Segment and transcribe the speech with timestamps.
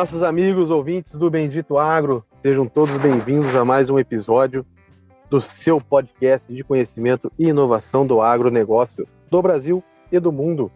[0.00, 4.64] Nossos amigos ouvintes do Bendito Agro, sejam todos bem-vindos a mais um episódio
[5.28, 10.72] do seu podcast de conhecimento e inovação do agronegócio do Brasil e do mundo.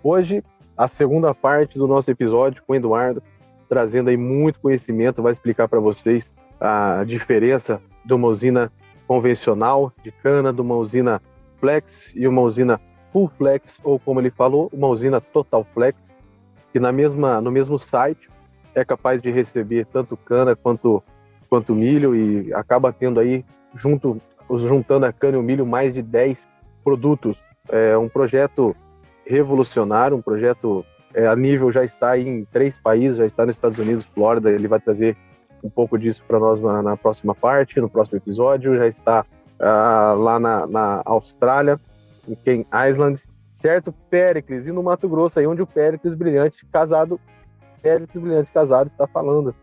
[0.00, 0.44] Hoje,
[0.76, 3.20] a segunda parte do nosso episódio com o Eduardo,
[3.68, 8.70] trazendo aí muito conhecimento, vai explicar para vocês a diferença de uma usina
[9.08, 11.20] convencional de cana, de uma usina
[11.58, 12.80] flex e uma usina
[13.12, 15.98] full flex, ou como ele falou, uma usina total flex,
[16.72, 18.37] que na mesma, no mesmo site
[18.78, 21.02] é capaz de receber tanto cana quanto,
[21.48, 24.20] quanto milho e acaba tendo aí, junto,
[24.50, 26.48] juntando a cana e o milho, mais de 10
[26.82, 27.36] produtos.
[27.68, 28.74] É um projeto
[29.26, 33.78] revolucionário, um projeto é, a nível já está em três países, já está nos Estados
[33.78, 35.16] Unidos, Flórida, ele vai trazer
[35.62, 39.24] um pouco disso para nós na, na, próxima parte, no próximo episódio, já está
[39.60, 41.78] uh, lá na, na, Austrália,
[42.46, 43.20] em Island,
[43.52, 43.92] certo?
[44.08, 47.18] Péricles, e no Mato Grosso, aí onde o Péricles Brilhante, casado
[47.80, 49.54] Félix Brilhante Casado está falando.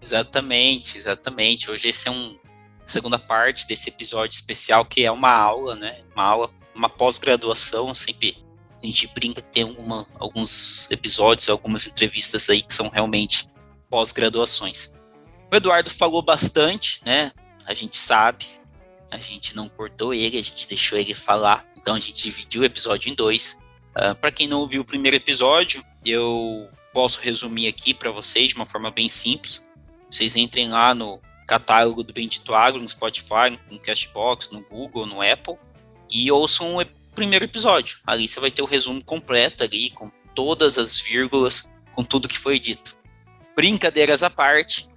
[0.00, 1.70] Exatamente, exatamente.
[1.70, 2.38] Hoje esse é um
[2.86, 6.02] segunda parte desse episódio especial que é uma aula, né?
[6.12, 8.36] Uma aula, uma pós-graduação, sempre
[8.82, 13.46] a gente brinca que tem uma, alguns episódios, algumas entrevistas aí que são realmente
[13.88, 14.90] pós-graduações.
[15.52, 17.30] O Eduardo falou bastante, né?
[17.66, 18.46] A gente sabe,
[19.10, 22.64] a gente não cortou ele, a gente deixou ele falar, então a gente dividiu o
[22.64, 23.58] episódio em dois.
[23.90, 28.50] Uh, ah, Para quem não ouviu o primeiro episódio, eu posso resumir aqui para vocês
[28.50, 29.66] de uma forma bem simples.
[30.10, 35.20] Vocês entrem lá no catálogo do Bendito Agro, no Spotify, no Castbox, no Google, no
[35.20, 35.56] Apple,
[36.08, 37.98] e ouçam o primeiro episódio.
[38.06, 42.38] Ali você vai ter o resumo completo ali, com todas as vírgulas, com tudo que
[42.38, 42.96] foi dito.
[43.56, 44.88] Brincadeiras à parte,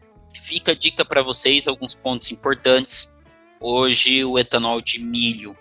[0.42, 3.16] fica a dica para vocês, alguns pontos importantes.
[3.60, 5.58] Hoje o etanol de milho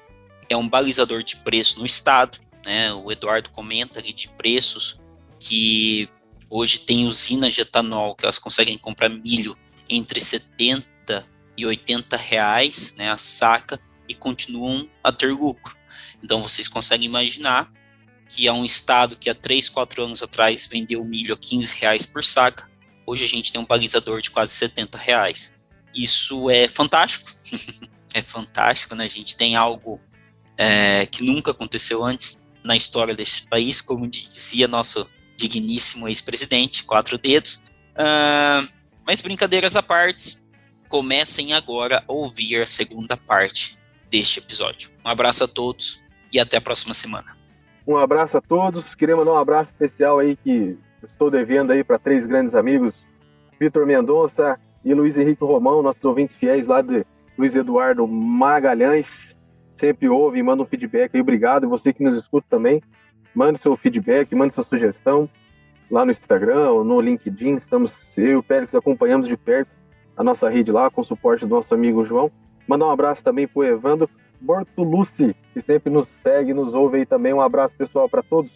[0.48, 2.92] é um balizador de preço no estado, né?
[2.92, 5.00] O Eduardo comenta ali de preços
[5.38, 6.08] que
[6.54, 9.56] Hoje tem usinas de etanol que elas conseguem comprar milho
[9.88, 11.26] entre 70
[11.56, 15.74] e 80 reais, né, a saca, e continuam a ter lucro.
[16.22, 17.72] Então vocês conseguem imaginar
[18.28, 22.04] que é um estado que há 3, 4 anos atrás vendeu milho a 15 reais
[22.04, 22.70] por saca,
[23.06, 25.58] hoje a gente tem um balizador de quase 70 reais.
[25.94, 27.30] Isso é fantástico,
[28.12, 29.06] é fantástico, né?
[29.06, 29.98] A gente tem algo
[30.58, 37.18] é, que nunca aconteceu antes na história desse país, como dizia nosso digníssimo ex-presidente, quatro
[37.18, 37.62] dedos.
[37.92, 38.66] Uh,
[39.06, 40.38] mas brincadeiras à parte,
[40.88, 43.78] comecem agora a ouvir a segunda parte
[44.10, 44.90] deste episódio.
[45.04, 47.36] Um abraço a todos e até a próxima semana.
[47.86, 48.94] Um abraço a todos.
[48.94, 52.94] Queria mandar um abraço especial aí que estou devendo aí para três grandes amigos,
[53.58, 57.04] Vitor Mendonça e Luiz Henrique Romão, nossos ouvintes fiéis lá de
[57.36, 59.36] Luiz Eduardo Magalhães.
[59.76, 61.20] Sempre ouve e manda um feedback aí.
[61.20, 61.64] Obrigado.
[61.64, 62.82] E você que nos escuta também.
[63.34, 65.28] Mande seu feedback, mande sua sugestão
[65.90, 67.56] lá no Instagram ou no LinkedIn.
[67.56, 69.74] Estamos, eu e o Pérez acompanhamos de perto
[70.16, 72.30] a nossa rede lá, com o suporte do nosso amigo João.
[72.68, 74.08] Mandar um abraço também para o Evandro
[74.40, 77.32] Bortolucci, que sempre nos segue, nos ouve aí também.
[77.32, 78.50] Um abraço pessoal para todos.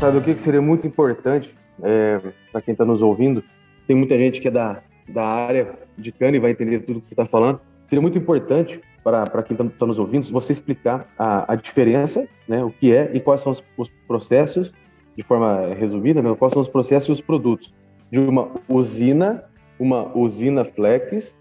[0.00, 2.20] Sabe o que, seria muito importante é,
[2.50, 3.44] para quem está nos ouvindo?
[3.86, 7.08] Tem muita gente que é da da área de cana e vai entender tudo que
[7.08, 7.60] você está falando.
[7.86, 12.62] Seria muito importante para quem está tá nos ouvindo você explicar a, a diferença, né,
[12.62, 14.72] o que é e quais são os, os processos,
[15.16, 17.72] de forma resumida, né, quais são os processos e os produtos
[18.10, 19.44] de uma usina,
[19.78, 21.36] uma usina flex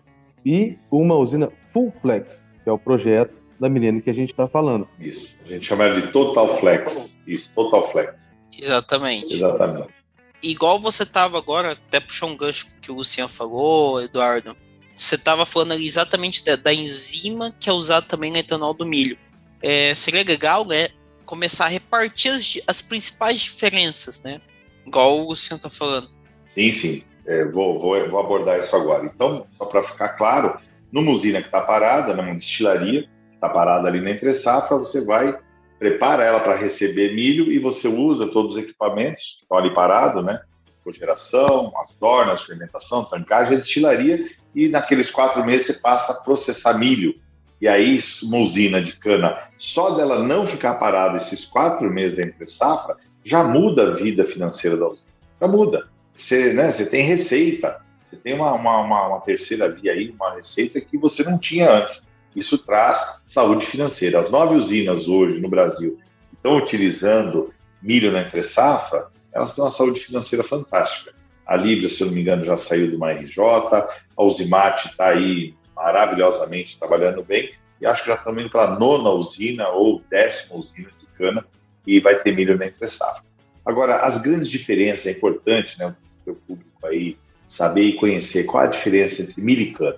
[0.46, 4.48] e uma usina full flex, que é o projeto da Milene que a gente está
[4.48, 4.88] falando.
[5.00, 7.14] Isso, a gente chama de total flex.
[7.28, 8.30] Isso, total flex.
[8.58, 9.34] Exatamente.
[9.34, 9.99] Exatamente
[10.42, 14.56] igual você tava agora, até puxar um gancho que o Luciano falou, Eduardo,
[14.94, 18.86] você tava falando ali exatamente da, da enzima que é usada também no etanol do
[18.86, 19.18] milho.
[19.62, 20.90] É, seria legal, né,
[21.26, 24.42] começar a repartir as, as principais diferenças, né?
[24.86, 26.10] Igual o Luciano tá falando.
[26.44, 27.04] Sim, sim.
[27.26, 29.06] É, vou, vou, vou, abordar isso agora.
[29.06, 30.58] Então, só para ficar claro,
[30.92, 35.38] numa usina que está parada, numa destilaria, está parada ali na entre safra, você vai
[35.80, 40.24] prepara ela para receber milho e você usa todos os equipamentos que estão ali parados,
[40.24, 40.42] né?
[40.84, 44.20] Cogeração, as tornas, fermentação, trancagem, a destilaria,
[44.54, 47.16] e naqueles quatro meses você passa a processar milho.
[47.62, 52.24] E aí, uma usina de cana, só dela não ficar parada esses quatro meses da
[52.24, 55.08] entre safra, já muda a vida financeira da usina.
[55.42, 55.88] Já muda.
[56.14, 60.34] Você, né, você tem receita, você tem uma, uma, uma, uma terceira via aí, uma
[60.34, 62.02] receita que você não tinha antes.
[62.36, 64.20] Isso traz saúde financeira.
[64.20, 65.98] As nove usinas hoje no Brasil
[66.30, 71.14] que estão utilizando milho na entre safra, elas têm uma saúde financeira fantástica.
[71.46, 75.10] A Libra, se eu não me engano, já saiu de uma RJ, a Uzimate está
[75.10, 80.04] aí maravilhosamente trabalhando bem, e acho que já estamos indo para a nona usina ou
[80.10, 81.46] décima usina de cana
[81.88, 83.24] e vai ter milho na entre safra.
[83.66, 88.64] Agora, as grandes diferenças, é importante, né, para o público aí saber e conhecer qual
[88.64, 89.98] a diferença entre milho e cana.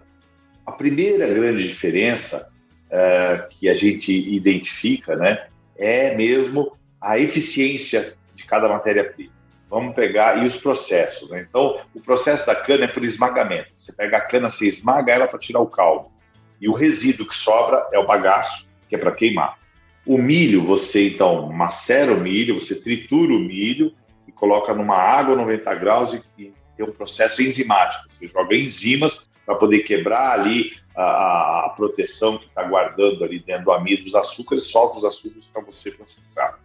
[0.66, 2.52] A primeira grande diferença
[2.88, 5.48] uh, que a gente identifica né,
[5.78, 9.32] é mesmo a eficiência de cada matéria-prima.
[9.70, 11.30] Vamos pegar e os processos.
[11.30, 11.46] Né?
[11.48, 13.72] Então, o processo da cana é por esmagamento.
[13.76, 16.12] Você pega a cana, você esmaga ela para tirar o caldo.
[16.60, 19.58] E o resíduo que sobra é o bagaço, que é para queimar.
[20.06, 23.94] O milho, você então macera o milho, você tritura o milho
[24.28, 28.04] e coloca numa água 90 graus e, e tem um processo enzimático.
[28.10, 33.66] Você joga enzimas para poder quebrar ali a, a proteção que está guardando ali dentro
[33.66, 36.60] do amido os açúcares, solta os açúcares para você processar.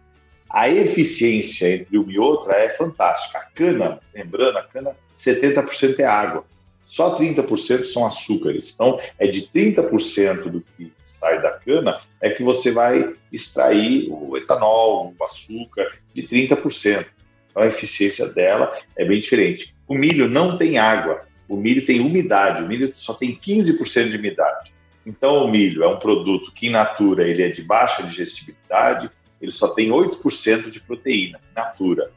[0.49, 3.37] A eficiência entre uma e outra é fantástica.
[3.39, 6.45] A cana, lembrando, a cana 70% é água,
[6.85, 8.73] só 30% são açúcares.
[8.73, 14.37] Então, é de 30% do que sai da cana é que você vai extrair o
[14.37, 17.05] etanol, o açúcar, de 30%.
[17.49, 19.75] Então, a eficiência dela é bem diferente.
[19.87, 24.17] O milho não tem água, o milho tem umidade, o milho só tem 15% de
[24.17, 24.73] umidade.
[25.05, 29.09] Então, o milho é um produto que, in natura, ele é de baixa digestibilidade,
[29.41, 32.11] ele só tem 8% de proteína, in natura.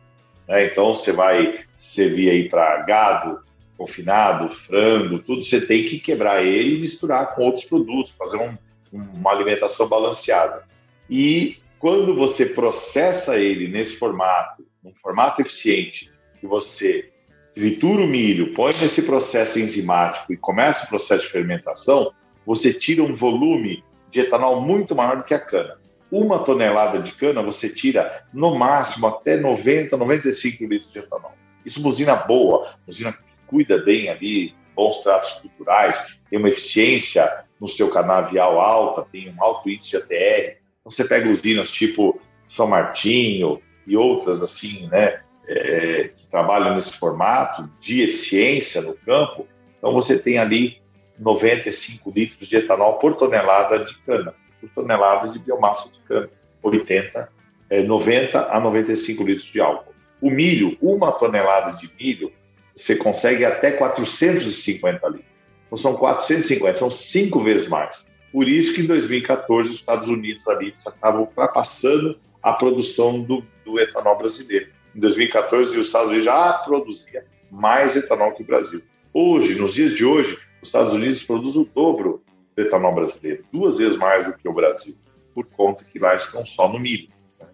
[0.49, 0.67] Né?
[0.67, 3.41] Então, você vai servir aí para gado,
[3.79, 8.57] confinado, frango, tudo, você tem que quebrar ele e misturar com outros produtos, fazer um,
[8.93, 10.65] uma alimentação balanceada.
[11.09, 17.10] E quando você processa ele nesse formato, num formato eficiente, que você
[17.55, 22.13] tritura o milho, põe nesse processo enzimático e começa o processo de fermentação,
[22.47, 25.79] você tira um volume de etanol muito maior do que a cana.
[26.11, 31.33] Uma tonelada de cana você tira no máximo até 90, 95 litros de etanol.
[31.65, 36.49] Isso é uma usina boa, usina que cuida bem ali, bons tratos culturais, tem uma
[36.49, 40.57] eficiência no seu canavial alta, tem um alto índice de ATR.
[40.81, 45.21] Então, você pega usinas tipo São Martinho e outras assim, né,
[45.55, 50.81] que trabalham nesse formato de eficiência no campo, então você tem ali
[51.19, 56.31] 95 litros de etanol por tonelada de cana, por tonelada de biomassa de cana,
[56.63, 57.29] 80,
[57.69, 59.93] é, 90 a 95 litros de álcool.
[60.21, 62.33] O milho, uma tonelada de milho,
[62.75, 65.31] você consegue até 450 litros.
[65.67, 68.07] Então são 450, são cinco vezes mais.
[68.33, 73.79] Por isso que em 2014 os Estados Unidos ali estavam ultrapassando a produção do, do
[73.81, 78.83] etanol brasileiro em 2014 os Estados Unidos já produzia mais etanol que o Brasil.
[79.13, 82.23] Hoje, nos dias de hoje, os Estados Unidos produzem o dobro
[82.55, 84.97] do etanol brasileiro, duas vezes mais do que o Brasil,
[85.35, 87.09] por conta que lá estão só no milho.
[87.39, 87.47] Né?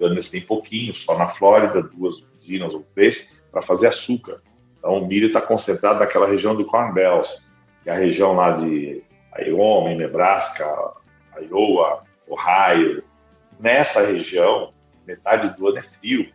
[0.00, 4.42] Eles têm pouquinho, só na Flórida, duas usinas ou três, para fazer açúcar.
[4.78, 7.26] Então, o milho está concentrado naquela região do Corn Belt,
[7.82, 9.02] que é a região lá de
[9.38, 10.94] Wyoming, Nebraska,
[11.40, 13.02] Iowa, Ohio.
[13.60, 14.72] Nessa região,
[15.06, 16.28] metade do ano é frio,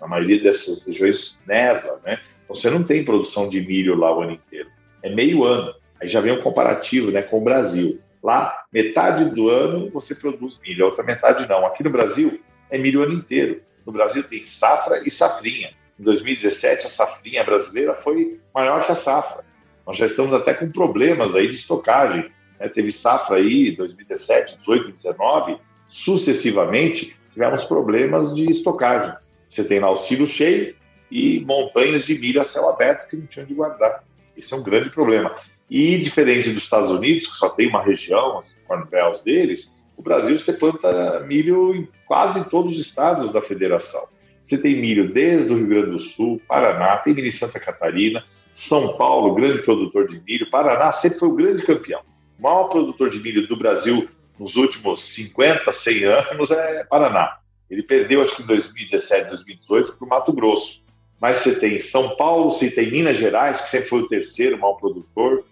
[0.00, 2.18] na maioria dessas regiões neva, né?
[2.48, 4.68] Você não tem produção de milho lá o ano inteiro.
[5.02, 5.74] É meio ano.
[6.00, 7.98] Aí já vem um comparativo né, com o Brasil.
[8.22, 11.66] Lá, metade do ano você produz milho, a outra metade não.
[11.66, 13.60] Aqui no Brasil, é milho o ano inteiro.
[13.84, 15.70] No Brasil tem safra e safrinha.
[15.98, 19.44] Em 2017, a safrinha brasileira foi maior que a safra.
[19.86, 22.30] Nós já estamos até com problemas aí de estocagem.
[22.58, 22.68] Né?
[22.68, 29.14] Teve safra aí 2017, 18, 19, sucessivamente tivemos problemas de estocagem.
[29.46, 30.74] Você tem lá o silo cheio
[31.10, 34.04] e montanhas de milho a céu aberto que não tinham de guardar.
[34.36, 35.32] Isso é um grande problema.
[35.70, 40.02] E diferente dos Estados Unidos, que só tem uma região, as corn bells deles, o
[40.02, 44.06] Brasil você planta milho em quase todos os estados da federação.
[44.40, 48.22] Você tem milho desde o Rio Grande do Sul, Paraná, tem milho em Santa Catarina,
[48.48, 52.02] São Paulo, grande produtor de milho, Paraná sempre foi o grande campeão.
[52.38, 57.38] O maior produtor de milho do Brasil nos últimos 50, 100 anos é Paraná.
[57.70, 60.84] Ele perdeu, acho que em 2017, 2018, para o Mato Grosso.
[61.20, 64.74] Mas você tem São Paulo, você tem Minas Gerais, que sempre foi o terceiro maior
[64.74, 65.44] produtor.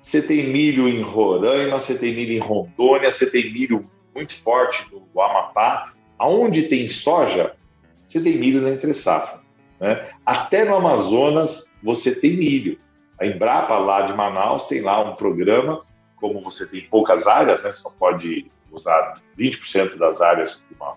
[0.00, 4.86] Você tem milho em Roraima, você tem milho em Rondônia, você tem milho muito forte
[4.92, 5.94] no Amapá.
[6.18, 7.54] Aonde tem soja,
[8.04, 9.40] você tem milho na entre safra.
[9.80, 10.10] Né?
[10.26, 12.78] Até no Amazonas, você tem milho.
[13.18, 15.82] A Embrapa, lá de Manaus, tem lá um programa
[16.24, 20.96] como você tem poucas áreas, né, só pode usar 20% das áreas que uma,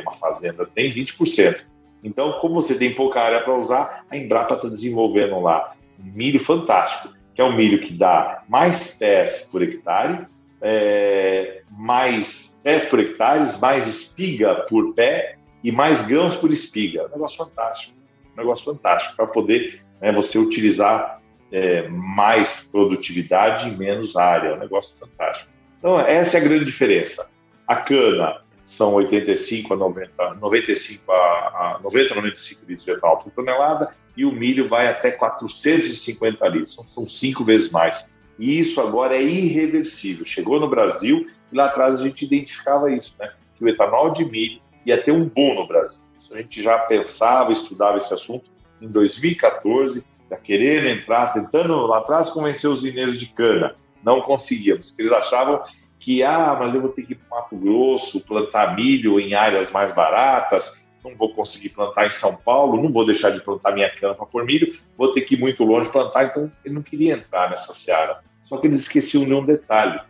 [0.00, 1.64] uma fazenda tem, 20%.
[2.02, 6.38] Então, como você tem pouca área para usar, a Embrapa está desenvolvendo lá um milho
[6.38, 10.26] fantástico, que é um milho que dá mais pés por hectare,
[10.60, 17.06] é, mais pés por hectare, mais espiga por pé e mais grãos por espiga.
[17.06, 17.92] Um negócio fantástico.
[18.34, 21.20] Um negócio fantástico para poder né, você utilizar
[21.52, 24.48] é, mais produtividade e menos área.
[24.48, 25.50] É um negócio fantástico.
[25.78, 27.30] Então, essa é a grande diferença.
[27.66, 33.16] A cana são 85 a 90, 95 a, a 90 a 95 litros de etanol
[33.16, 38.10] por tonelada e o milho vai até 450 litros, são cinco vezes mais.
[38.38, 40.24] E isso agora é irreversível.
[40.24, 43.32] Chegou no Brasil e lá atrás a gente identificava isso, né?
[43.56, 46.00] Que o etanol de milho ia ter um boom no Brasil.
[46.18, 48.50] Isso a gente já pensava, estudava esse assunto
[48.80, 53.74] em 2014, já querendo entrar, tentando lá atrás convencer os mineiros de cana.
[54.02, 55.60] Não conseguíamos, eles achavam
[56.02, 59.70] que, ah, mas eu vou ter que ir para Mato Grosso, plantar milho em áreas
[59.70, 63.90] mais baratas, não vou conseguir plantar em São Paulo, não vou deixar de plantar minha
[63.90, 67.14] cana para pôr milho, vou ter que ir muito longe plantar, então ele não queria
[67.14, 68.20] entrar nessa seara.
[68.48, 70.00] Só que eles esqueciam de um detalhe.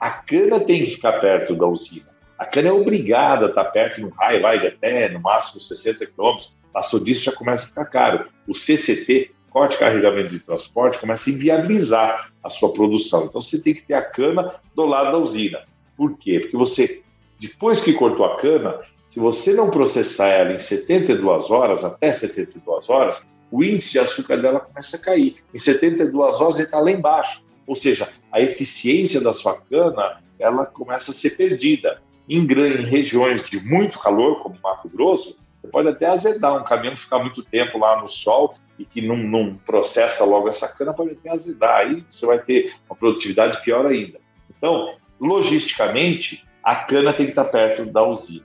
[0.00, 2.10] A cana tem que ficar perto da usina.
[2.38, 6.06] A cana é obrigada a estar perto no raio, vai de até no máximo 60
[6.06, 6.56] quilômetros.
[6.72, 8.26] Passou disso já começa a ficar caro.
[8.48, 13.24] O CCT, corte, carregamento de transporte, começa a inviabilizar a sua produção.
[13.24, 15.60] Então você tem que ter a cana do lado da usina.
[15.96, 16.38] Por quê?
[16.40, 17.02] Porque você,
[17.38, 22.88] depois que cortou a cana, se você não processar ela em 72 horas, até 72
[22.88, 25.36] horas, o índice de açúcar dela começa a cair.
[25.54, 27.44] Em 72 horas ele está lá embaixo.
[27.66, 32.00] Ou seja, a eficiência da sua cana ela começa a ser perdida.
[32.28, 36.96] Em, em regiões de muito calor, como Mato Grosso, você pode até azedar um caminhão
[36.96, 41.12] ficar muito tempo lá no sol e que não, não processa logo essa cana, pode
[41.12, 41.80] até azedar.
[41.80, 44.18] Aí você vai ter uma produtividade pior ainda.
[44.50, 48.44] Então, logisticamente, a cana tem que estar perto da usina.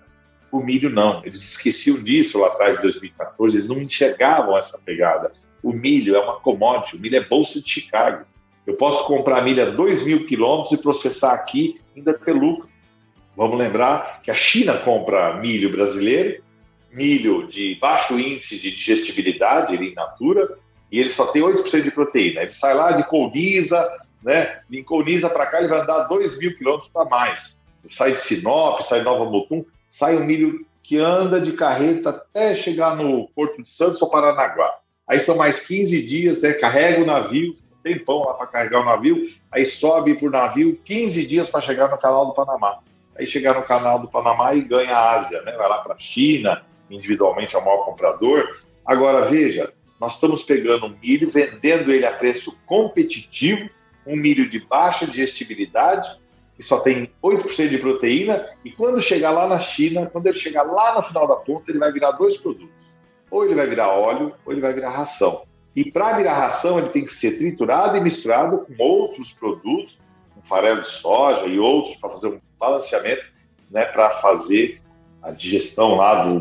[0.51, 1.21] O milho não.
[1.23, 3.55] Eles esqueciam disso lá atrás, em 2014.
[3.55, 5.31] Eles não enxergavam essa pegada.
[5.63, 8.25] O milho é uma commodity, o milho é bolsa de Chicago.
[8.65, 12.69] Eu posso comprar milho a 2 mil quilômetros e processar aqui ainda ter lucro.
[13.35, 16.43] Vamos lembrar que a China compra milho brasileiro,
[16.91, 20.57] milho de baixo índice de digestibilidade, ele in natura,
[20.91, 22.41] e ele só tem 8% de proteína.
[22.41, 23.87] Ele sai lá de Colniza,
[24.23, 24.61] né?
[24.69, 27.57] De Colniza para cá ele vai andar 2 mil quilômetros para mais.
[27.83, 32.09] Ele sai de Sinop, sai de Nova Mutum, sai um milho que anda de carreta
[32.09, 34.79] até chegar no Porto de Santos ou Paranaguá.
[35.05, 37.51] Aí são mais 15 dias, né, carrega o navio,
[37.83, 39.17] tem pão lá para carregar o navio,
[39.51, 42.79] aí sobe por navio 15 dias para chegar no canal do Panamá.
[43.17, 45.53] Aí chegar no canal do Panamá e ganha a Ásia, né?
[45.53, 48.59] vai lá para China, individualmente é o maior comprador.
[48.85, 53.69] Agora, veja, nós estamos pegando um milho, vendendo ele a preço competitivo,
[54.05, 56.07] um milho de baixa digestibilidade,
[56.55, 60.63] que só tem 8% de proteína, e quando chegar lá na China, quando ele chegar
[60.63, 62.75] lá no final da ponta, ele vai virar dois produtos.
[63.29, 65.43] Ou ele vai virar óleo, ou ele vai virar ração.
[65.75, 69.99] E para virar ração, ele tem que ser triturado e misturado com outros produtos,
[70.33, 73.27] com farelo de soja e outros, para fazer um balanceamento,
[73.69, 74.81] né, para fazer
[75.21, 76.39] a digestão lá do,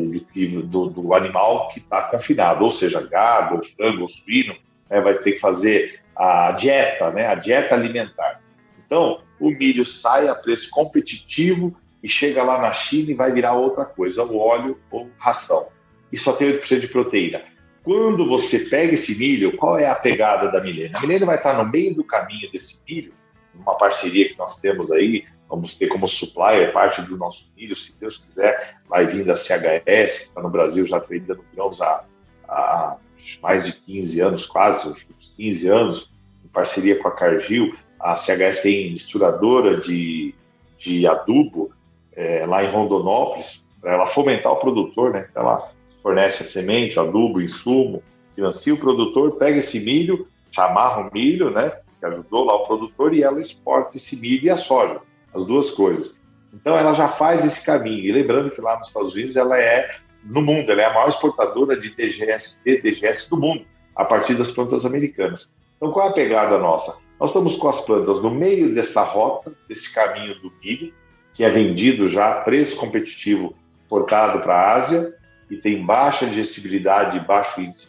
[0.62, 4.54] do, do animal que está confinado, ou seja, gado, frango, suíno,
[4.88, 8.40] né, vai ter que fazer a dieta, né, a dieta alimentar.
[8.84, 13.54] Então, o milho sai a preço competitivo e chega lá na China e vai virar
[13.54, 15.68] outra coisa, o óleo ou ração.
[16.12, 17.42] E só tem 8% de proteína.
[17.82, 20.98] Quando você pega esse milho, qual é a pegada da Milena?
[20.98, 23.12] A Milena vai estar no meio do caminho desse milho,
[23.54, 27.94] uma parceria que nós temos aí, vamos ter como supplier parte do nosso milho, se
[27.98, 32.04] Deus quiser, vai vir da CHS, que está no Brasil já vendendo grãos há,
[32.48, 32.96] há
[33.42, 36.12] mais de 15 anos, quase uns 15 anos,
[36.44, 40.34] em parceria com a Cargill, a CHS tem misturadora de,
[40.78, 41.72] de adubo
[42.12, 45.26] é, lá em Rondonópolis, para ela fomentar o produtor, né?
[45.30, 45.70] Então ela
[46.02, 48.02] fornece a semente, o adubo, o insumo,
[48.34, 51.72] financia o produtor, pega esse milho, chamarra o milho, né?
[51.98, 55.00] Que ajudou lá o produtor e ela exporta esse milho e a soja,
[55.36, 56.18] as duas coisas.
[56.52, 58.04] Então ela já faz esse caminho.
[58.04, 59.86] E lembrando que lá nos Estados Unidos ela é
[60.24, 63.64] no mundo, ela é a maior exportadora de DGS, DGS do mundo,
[63.94, 65.50] a partir das plantas americanas.
[65.76, 66.98] Então qual é a pegada nossa?
[67.20, 70.92] Nós estamos com as plantas no meio dessa rota, desse caminho do milho,
[71.32, 75.14] que é vendido já a preço competitivo exportado para a Ásia
[75.50, 77.88] e tem baixa digestibilidade e baixo índice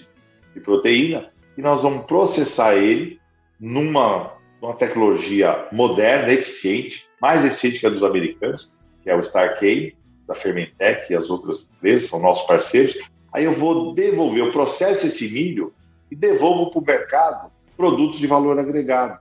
[0.53, 3.19] de proteína, e nós vamos processar ele
[3.59, 8.71] numa, numa tecnologia moderna, eficiente, mais eficiente que a dos americanos,
[9.03, 9.95] que é o Starcane,
[10.27, 12.97] da Fermentec e as outras empresas, são nossos parceiros.
[13.33, 15.73] Aí eu vou devolver, eu processo esse milho
[16.11, 19.19] e devolvo para o mercado produtos de valor agregado.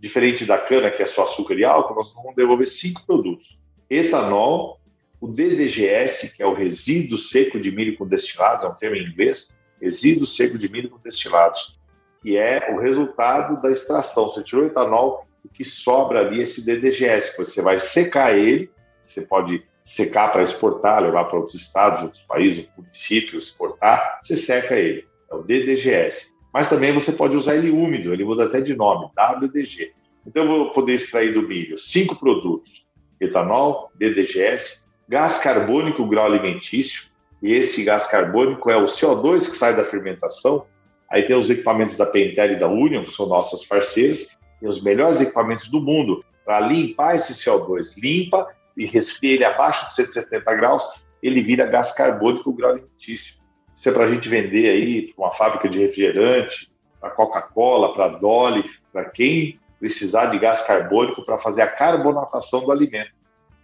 [0.00, 3.58] diferente da cana, que é só açúcar e álcool, nós vamos devolver cinco produtos:
[3.90, 4.80] etanol,
[5.20, 9.08] o DDGS, que é o resíduo seco de milho com destilados, é um termo em
[9.08, 11.78] inglês, resíduo seco de milho com destilados,
[12.22, 14.28] que é o resultado da extração.
[14.28, 19.22] Você tirou etanol, o que sobra ali é esse DDGS, você vai secar ele, você
[19.22, 25.06] pode secar para exportar, levar para outros estados, outros países, municípios, exportar, você seca ele,
[25.30, 26.30] é o DDGS.
[26.52, 29.90] Mas também você pode usar ele úmido, ele muda até de nome, WDG.
[30.26, 32.86] Então eu vou poder extrair do milho cinco produtos:
[33.20, 37.08] etanol, DDGS, gás carbônico grau alimentício,
[37.42, 40.66] e esse gás carbônico é o CO2 que sai da fermentação.
[41.10, 44.82] Aí tem os equipamentos da Pentel e da Union, que são nossas parceiras, e os
[44.82, 47.94] melhores equipamentos do mundo para limpar esse CO2.
[47.96, 50.82] Limpa e resfria ele abaixo de 170 graus,
[51.22, 53.34] ele vira gás carbônico grau alimentício.
[53.74, 58.08] Isso é para a gente vender aí para uma fábrica de refrigerante, para Coca-Cola, para
[58.08, 63.10] Dolly, para quem precisar de gás carbônico para fazer a carbonatação do alimento.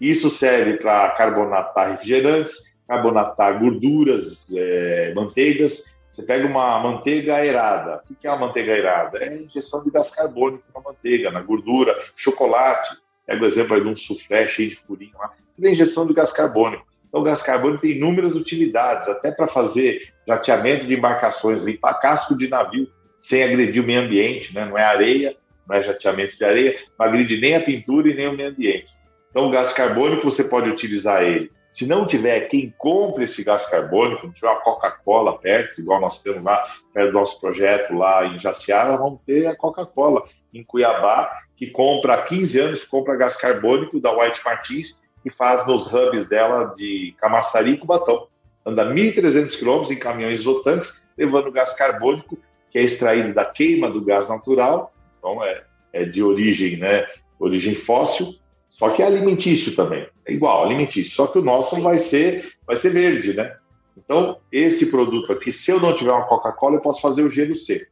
[0.01, 2.55] Isso serve para carbonatar refrigerantes,
[2.87, 5.94] carbonatar gorduras, é, manteigas.
[6.15, 8.01] Você pega uma manteiga aerada.
[8.09, 9.19] O que é a manteiga aerada?
[9.19, 12.97] É a injeção de gás carbônico na manteiga, na gordura, chocolate.
[13.27, 15.33] Pega o exemplo de um suflé cheio de furinho lá.
[15.61, 16.87] É a injeção de gás carbônico.
[17.09, 22.37] Então, o gás carbônico tem inúmeras utilidades, até para fazer jateamento de embarcações, limpar casco
[22.37, 22.87] de navio
[23.19, 24.67] sem agredir o meio ambiente, né?
[24.67, 25.37] não é areia,
[25.69, 28.93] não é jateamento de areia, não agride nem a pintura e nem o meio ambiente.
[29.31, 31.51] Então, o gás carbônico, você pode utilizar ele.
[31.75, 36.23] Se não tiver quem compre esse gás carbônico, não tiver uma Coca-Cola perto, igual nós
[36.23, 36.63] temos lá,
[36.93, 40.23] perto do nosso projeto lá em Jaciara, vamos ter a Coca-Cola.
[40.53, 45.67] Em Cuiabá, que compra há 15 anos, compra gás carbônico da White Martins e faz
[45.67, 48.29] nos hubs dela de Camaçari e Cubatão.
[48.65, 52.39] Anda 1.300 quilômetros em caminhões isotantes, levando gás carbônico,
[52.71, 57.05] que é extraído da queima do gás natural, então é, é de origem, né,
[57.37, 58.39] origem fóssil,
[58.75, 60.07] só que é alimentício também.
[60.27, 61.15] É igual, alimentício.
[61.15, 63.57] Só que o nosso vai ser, vai ser verde, né?
[63.97, 67.55] Então, esse produto aqui, se eu não tiver uma Coca-Cola, eu posso fazer o gelo
[67.55, 67.87] seco.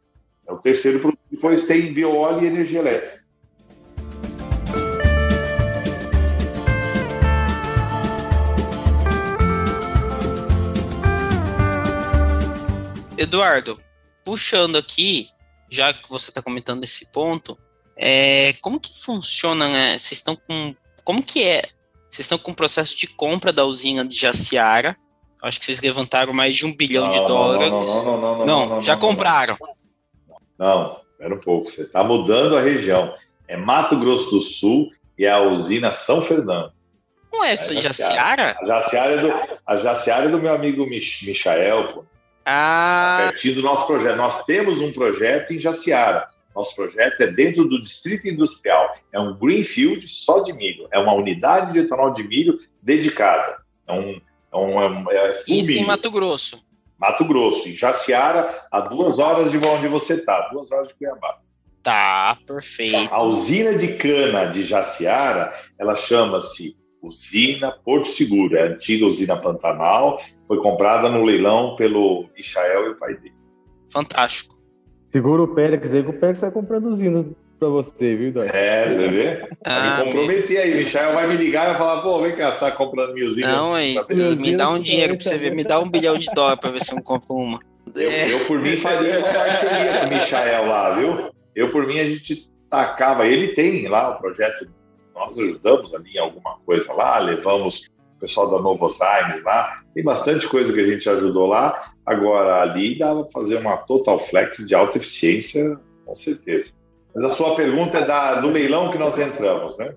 [0.47, 1.21] É o terceiro produto.
[1.31, 3.23] Depois tem bioóleo e energia elétrica.
[13.17, 13.79] Eduardo,
[14.25, 15.29] puxando aqui,
[15.71, 17.57] já que você está comentando esse ponto,
[17.97, 19.99] é, como que funciona, né?
[19.99, 20.75] Vocês estão com.
[21.05, 21.63] Como que é?
[22.09, 24.97] Vocês estão com o processo de compra da usina de Jaciara.
[25.43, 27.71] Acho que vocês levantaram mais de um bilhão não, de dólares.
[27.71, 29.57] Não, não, não, não, não, já compraram.
[30.57, 31.69] Não, espera um pouco.
[31.69, 33.15] Você está mudando a região.
[33.49, 36.73] É Mato Grosso do Sul e a usina São Fernando.
[37.33, 38.57] Não é essa é Jaciara?
[38.61, 42.05] A Jaciara é do, a Jaciara é do meu amigo Mich Michael, pô.
[42.45, 43.17] Ah.
[43.19, 44.17] Tá pertinho do nosso projeto.
[44.17, 46.29] Nós temos um projeto em Jaciara.
[46.55, 48.95] Nosso projeto é dentro do Distrito Industrial.
[49.13, 50.87] É um greenfield só de milho.
[50.93, 53.59] É uma unidade de etanol de milho dedicada.
[53.87, 54.21] É um,
[54.53, 56.63] é um, é, é Isso em Mato Grosso.
[56.99, 61.41] Mato Grosso, em Jaciara, a duas horas de onde você está, duas horas de Cuiabá.
[61.83, 63.13] Tá, perfeito.
[63.13, 68.57] A usina de cana de Jaciara, ela chama-se Usina Porto Seguro.
[68.57, 73.35] É a antiga usina Pantanal, foi comprada no leilão pelo Michael e o pai dele.
[73.93, 74.62] Fantástico.
[75.13, 77.27] Segura o Pérex aí que o Pérex vai comprando usina
[77.59, 78.57] pra você, viu, Eduardo?
[78.57, 79.49] É, você vê?
[79.63, 80.73] Ah, me comprometi aí.
[80.73, 83.27] O Michel vai me ligar e vai falar, pô, vem cá, você tá comprando minha
[83.27, 83.47] usina.
[83.47, 83.95] Não, aí,
[84.39, 86.81] me dá um dinheiro pra você ver, me dá um bilhão de dólares pra ver
[86.81, 87.61] se eu compro uma.
[87.95, 91.31] Eu, eu por mim, faria uma parceria com o Michael lá, viu?
[91.55, 93.27] Eu, por mim, a gente tacava.
[93.27, 94.67] Ele tem lá o projeto,
[95.15, 99.83] nós ajudamos ali em alguma coisa lá, levamos o pessoal da Novozymes lá.
[99.95, 101.92] Tem bastante coisa que a gente ajudou lá.
[102.05, 106.71] Agora, ali dava para fazer uma total flex de alta eficiência, com certeza.
[107.15, 109.95] Mas a sua pergunta é da, do leilão que nós entramos, né?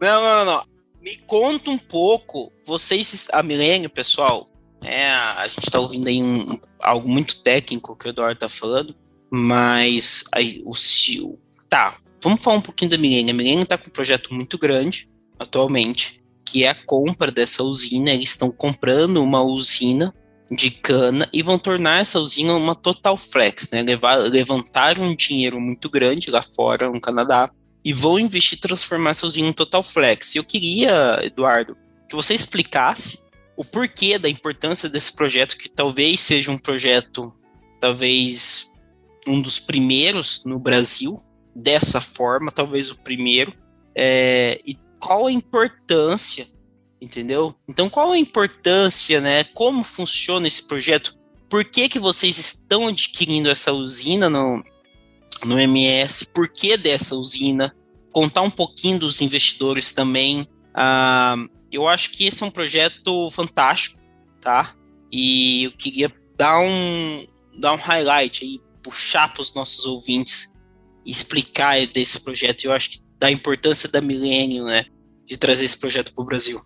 [0.00, 0.64] Não, não, não.
[1.00, 4.46] Me conta um pouco, vocês, a Milênio, pessoal,
[4.82, 8.94] é, a gente está ouvindo aí um, algo muito técnico que o Eduardo está falando,
[9.30, 11.38] mas aí, o CIO.
[11.68, 13.34] Tá, vamos falar um pouquinho da Milênio.
[13.34, 15.08] A Milênio está com um projeto muito grande
[15.38, 18.10] atualmente, que é a compra dessa usina.
[18.10, 20.14] Eles estão comprando uma usina
[20.50, 23.82] de cana e vão tornar essa usina uma total flex, né?
[23.82, 27.50] Levar, levantar um dinheiro muito grande lá fora, no Canadá,
[27.84, 30.34] e vão investir transformar essa usina em total flex.
[30.34, 31.76] Eu queria, Eduardo,
[32.08, 33.20] que você explicasse
[33.56, 37.32] o porquê da importância desse projeto, que talvez seja um projeto,
[37.80, 38.66] talvez
[39.26, 41.16] um dos primeiros no Brasil,
[41.54, 43.52] dessa forma, talvez o primeiro,
[43.94, 46.46] é, e qual a importância
[47.00, 47.54] entendeu?
[47.68, 49.44] Então, qual a importância, né?
[49.44, 51.16] Como funciona esse projeto?
[51.48, 54.62] Por que, que vocês estão adquirindo essa usina no,
[55.44, 56.26] no MS?
[56.26, 57.74] Por que dessa usina?
[58.12, 60.42] contar um pouquinho dos investidores também.
[60.42, 64.00] Uh, eu acho que esse é um projeto fantástico,
[64.40, 64.74] tá?
[65.10, 67.26] E eu queria dar um,
[67.58, 70.58] dar um highlight aí, puxar para os nossos ouvintes,
[71.04, 72.64] explicar desse projeto.
[72.64, 74.86] Eu acho que da importância da Millennium, né?
[75.26, 76.58] De trazer esse projeto para o Brasil.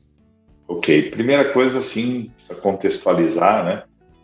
[0.66, 3.82] Ok, primeira coisa, assim, para contextualizar, né?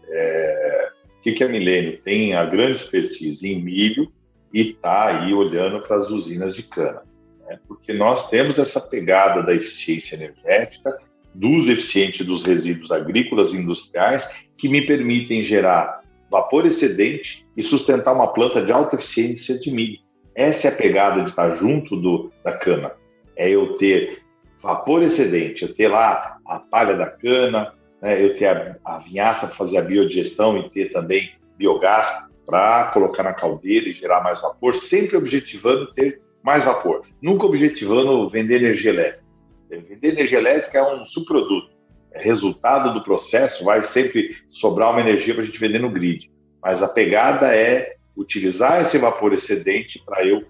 [0.09, 1.99] É, o que, que é Milênio?
[1.99, 4.11] Tem a grande expertise em milho
[4.53, 7.03] e está aí olhando para as usinas de cana.
[7.47, 7.59] Né?
[7.69, 10.97] Porque nós temos essa pegada da eficiência energética,
[11.35, 16.01] do uso eficiente dos resíduos agrícolas e industriais, que me permitem gerar
[16.31, 19.99] vapor excedente e sustentar uma planta de alta eficiência de milho.
[20.35, 22.93] Essa é a pegada de estar junto do, da cana.
[23.37, 24.20] É eu ter
[24.63, 29.47] vapor excedente, eu ter lá a palha da cana, né, eu ter a, a vinhaça
[29.47, 34.41] para fazer a biodigestão e ter também biogás para colocar na caldeira e gerar mais
[34.41, 37.03] vapor, sempre objetivando ter mais vapor.
[37.23, 39.27] Nunca objetivando vender energia elétrica.
[39.69, 41.71] Vender energia elétrica é um subproduto.
[42.13, 46.31] É resultado do processo, vai sempre sobrar uma energia para a gente vender no grid.
[46.61, 50.43] Mas a pegada é utilizar esse vapor excedente para eu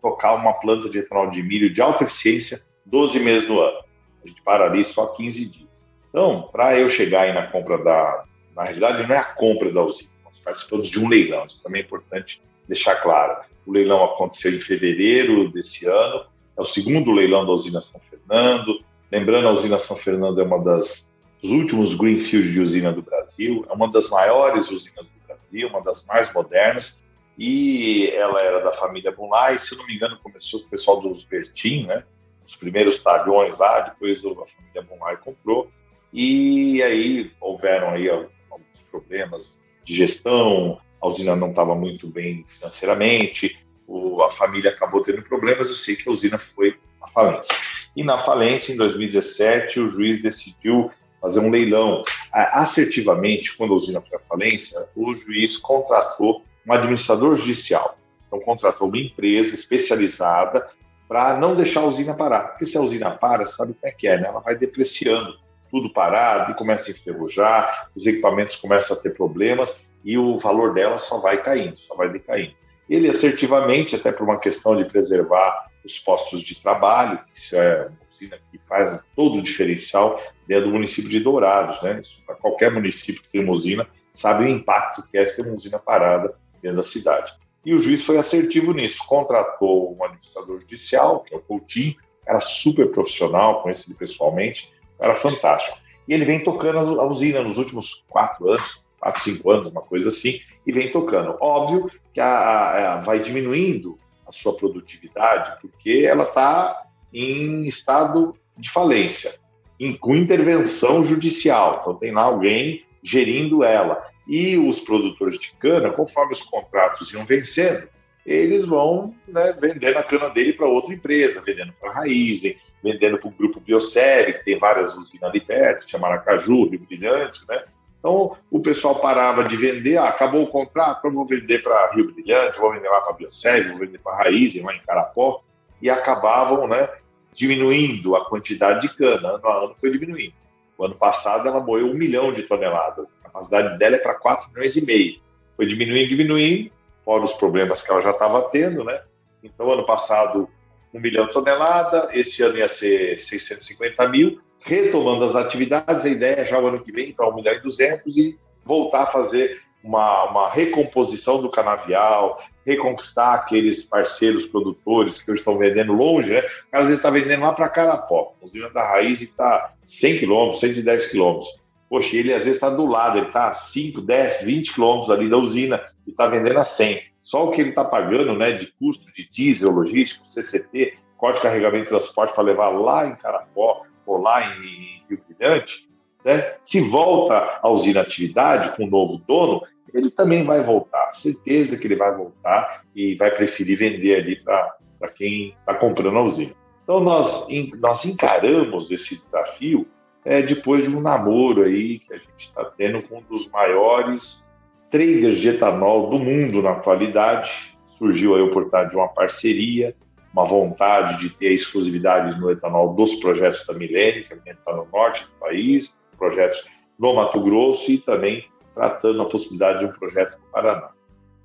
[0.00, 3.78] tocar uma planta de etanol de milho de alta eficiência 12 meses do ano.
[4.24, 5.84] A gente para ali só 15 dias.
[6.08, 8.24] Então, para eu chegar aí na compra da.
[8.54, 11.82] Na realidade, não é a compra da usina, nós participamos de um leilão, isso também
[11.82, 13.42] é importante deixar claro.
[13.66, 18.80] O leilão aconteceu em fevereiro desse ano, é o segundo leilão da usina São Fernando.
[19.10, 21.12] Lembrando, a usina São Fernando é uma das
[21.44, 25.82] dos últimos greenfield de usina do Brasil, é uma das maiores usinas do Brasil, uma
[25.82, 26.98] das mais modernas,
[27.36, 31.02] e ela era da família Bunlai, se eu não me engano começou com o pessoal
[31.02, 32.02] dos Bertin, né?
[32.46, 35.70] Os primeiros talhões lá, depois a família Bonmar comprou,
[36.12, 43.58] e aí houveram aí alguns problemas de gestão, a usina não estava muito bem financeiramente,
[43.86, 47.54] o, a família acabou tendo problemas, eu sei que a usina foi à falência.
[47.94, 52.02] E na falência, em 2017, o juiz decidiu fazer um leilão.
[52.32, 57.96] Assertivamente, quando a usina foi à falência, o juiz contratou um administrador judicial.
[58.26, 60.66] Então, contratou uma empresa especializada
[61.08, 62.48] para não deixar a usina parar.
[62.48, 64.28] Porque se a usina para, sabe como é que é, né?
[64.28, 65.34] Ela vai depreciando,
[65.70, 70.74] tudo parado, e começa a enferrujar, os equipamentos começam a ter problemas e o valor
[70.74, 72.54] dela só vai caindo, só vai decaindo.
[72.88, 77.86] Ele assertivamente, até por uma questão de preservar os postos de trabalho, que isso é
[77.86, 82.00] uma usina que faz todo o diferencial dentro do município de Dourados, né?
[82.26, 85.78] Para qualquer município que tem uma usina, sabe o impacto que é ser uma usina
[85.78, 87.32] parada dentro da cidade.
[87.64, 91.94] E o juiz foi assertivo nisso, contratou um administrador judicial, que é o Coutinho,
[92.26, 95.78] era super profissional, conheci ele pessoalmente, era fantástico.
[96.06, 100.08] E ele vem tocando a usina nos últimos quatro anos, quatro, cinco anos, uma coisa
[100.08, 101.36] assim, e vem tocando.
[101.40, 108.70] Óbvio que a, a vai diminuindo a sua produtividade, porque ela está em estado de
[108.70, 109.34] falência,
[109.78, 111.78] em, com intervenção judicial.
[111.80, 114.02] Então tem lá alguém gerindo ela.
[114.26, 117.88] E os produtores de cana, conforme os contratos iam vencendo,
[118.24, 123.18] eles vão né, vendendo a cana dele para outra empresa, vendendo para a Raizen, vendendo
[123.18, 127.62] para o grupo Biosérie, que tem várias usinas ali perto, chama Maracaju, Rio Brilhante, né?
[127.98, 132.12] Então, o pessoal parava de vender, ah, acabou o contrato, eu vou vender para Rio
[132.12, 135.42] Brilhante, vou vender lá para Biosérie, vou vender para a Raizen, lá em Carapó,
[135.80, 136.88] e acabavam né,
[137.32, 140.34] diminuindo a quantidade de cana, ano a ano foi diminuindo.
[140.76, 143.12] O ano passado ela moeu um milhão de toneladas.
[143.20, 145.20] A capacidade dela é para 4 milhões e meio.
[145.56, 146.70] Foi diminuindo, diminuindo,
[147.04, 149.00] fora os problemas que ela já estava tendo, né?
[149.42, 150.48] Então, ano passado,
[150.92, 154.40] um milhão de tonelada, esse ano ia ser 650 mil.
[154.64, 157.60] Retomando as atividades, a ideia é já o ano que vem para 1 milhão e
[157.60, 165.30] 200 e voltar a fazer uma, uma recomposição do canavial, reconquistar aqueles parceiros produtores que
[165.30, 166.42] hoje estão vendendo longe, né?
[166.72, 171.48] Às vezes está vendendo lá para Carapó, usina da raiz está 100 quilômetros, 110 quilômetros.
[171.88, 175.36] Poxa, ele às vezes está do lado, ele está 5, 10, 20 quilômetros ali da
[175.36, 177.00] usina e está vendendo a 100.
[177.20, 181.84] Só o que ele está pagando né, de custo de diesel, logístico, CCT, corte carregamento
[181.84, 185.88] e transporte para levar lá em Carapó ou lá em Rio Brilhante,
[186.24, 186.54] né?
[186.60, 189.62] se volta a usina atividade com o novo dono,
[189.94, 195.08] ele também vai voltar, certeza que ele vai voltar e vai preferir vender ali para
[195.14, 196.52] quem está comprando a usina.
[196.82, 197.46] Então, nós,
[197.78, 199.86] nós encaramos esse desafio
[200.24, 204.44] é, depois de um namoro aí que a gente está tendo com um dos maiores
[204.90, 207.76] traders de etanol do mundo na atualidade.
[207.96, 209.94] Surgiu aí a oportunidade de uma parceria,
[210.32, 215.24] uma vontade de ter exclusividade no etanol dos projetos da Milênio, que está no norte
[215.24, 216.64] do país, projetos
[216.98, 220.90] no Mato Grosso e também tratando a possibilidade de um projeto no Paraná.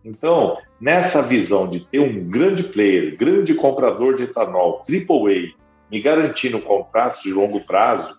[0.04, 5.54] Então, nessa visão de ter um grande player, grande comprador de etanol, AAA,
[5.92, 8.18] me garantindo contratos de longo prazo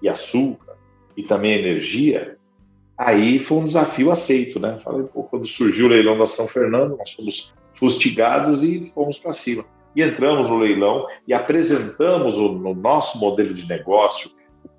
[0.00, 0.76] e açúcar
[1.16, 2.36] e também energia,
[2.96, 4.78] aí foi um desafio aceito, né?
[4.82, 9.32] Falei, pô, quando surgiu o leilão da São Fernando, nós fomos fustigados e fomos para
[9.32, 9.64] cima.
[9.94, 14.30] E entramos no leilão e apresentamos o, no nosso modelo de negócio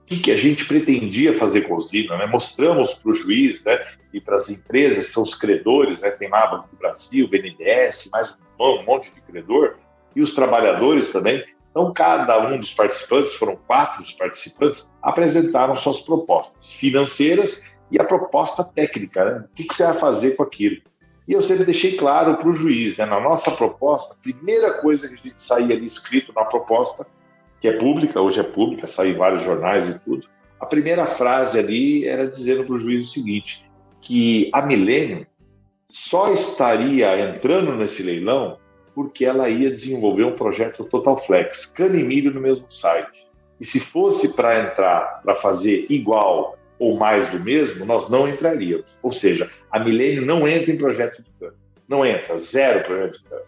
[0.06, 2.28] o que, a gente pretendia fazer com a usina, né?
[2.28, 3.82] Mostramos para o juiz né,
[4.14, 6.12] e para as empresas, são os credores, né?
[6.12, 9.78] tem lá Banco do Brasil, BNDES, mais um monte de credor,
[10.16, 11.44] e os trabalhadores também.
[11.72, 18.04] Então, cada um dos participantes, foram quatro os participantes, apresentaram suas propostas financeiras e a
[18.04, 19.46] proposta técnica, né?
[19.52, 20.78] o que, que você vai fazer com aquilo.
[21.28, 23.06] E eu sempre deixei claro para o juiz, né?
[23.06, 27.06] na nossa proposta, a primeira coisa que a gente saía ali escrito na proposta,
[27.60, 30.28] que é pública, hoje é pública, saiu em vários jornais e tudo,
[30.60, 33.66] a primeira frase ali era dizendo para o juiz o seguinte,
[34.02, 35.26] que a Milênio
[35.86, 38.58] só estaria entrando nesse leilão
[38.94, 43.28] porque ela ia desenvolver um projeto Total Flex, cana e milho no mesmo site.
[43.60, 48.86] E se fosse para entrar, para fazer igual ou mais do mesmo, nós não entraríamos.
[49.02, 51.56] Ou seja, a Milênio não entra em projeto de cana.
[51.88, 53.42] Não entra, zero projeto de cana.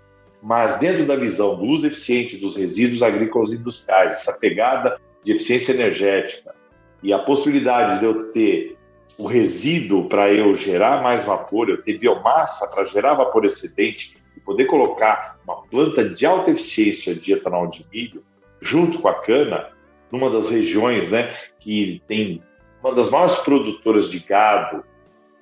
[0.48, 5.34] Mas dentro da visão do uso eficiente dos resíduos agrícolas e industriais, essa pegada de
[5.34, 6.56] eficiência energética
[7.04, 8.78] e a possibilidade de eu ter
[9.18, 14.40] o resíduo para eu gerar mais vapor, eu ter biomassa para gerar vapor excedente e
[14.40, 18.24] poder colocar uma planta de alta eficiência de etanol de milho
[18.62, 19.72] junto com a cana,
[20.10, 21.30] numa das regiões né,
[21.60, 22.42] que tem
[22.82, 24.82] uma das maiores produtoras de gado,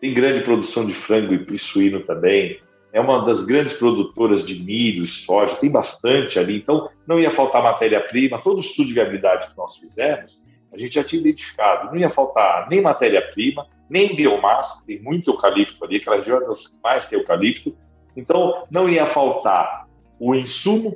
[0.01, 2.59] tem grande produção de frango e suíno também,
[2.95, 7.61] é uma das grandes produtoras de milho soja, tem bastante ali, então não ia faltar
[7.61, 8.39] matéria-prima.
[8.41, 10.39] Todo o estudo de viabilidade que nós fizemos,
[10.71, 15.83] a gente já tinha identificado, não ia faltar nem matéria-prima, nem biomassa, tem muito eucalipto
[15.83, 17.75] ali, aquela região das mais tem eucalipto,
[18.15, 20.95] então não ia faltar o insumo,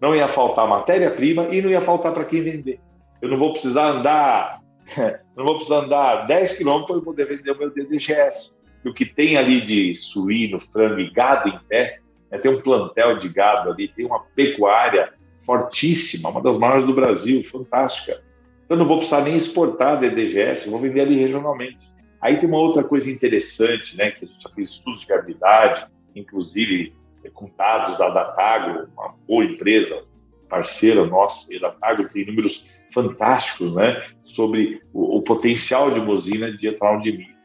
[0.00, 2.78] não ia faltar matéria-prima e não ia faltar para quem vender.
[3.20, 4.60] Eu não vou precisar andar
[5.36, 8.56] não vou precisar andar 10 quilômetros para poder vender o meu DDGS.
[8.84, 13.16] O que tem ali de suíno, frango e gado em pé, né, tem um plantel
[13.16, 15.12] de gado ali, tem uma pecuária
[15.44, 18.22] fortíssima, uma das maiores do Brasil, fantástica.
[18.64, 21.90] Então, não vou precisar nem exportar DDGS, vou vender ali regionalmente.
[22.20, 25.86] Aí tem uma outra coisa interessante, né, que a gente já fez estudos de viabilidade,
[26.14, 26.94] inclusive
[27.34, 30.04] com dados da Datago, uma boa empresa,
[30.48, 36.16] parceira nossa, e a Datago tem números fantásticos né, sobre o, o, potencial de uma
[36.16, 37.39] de etanol de milho.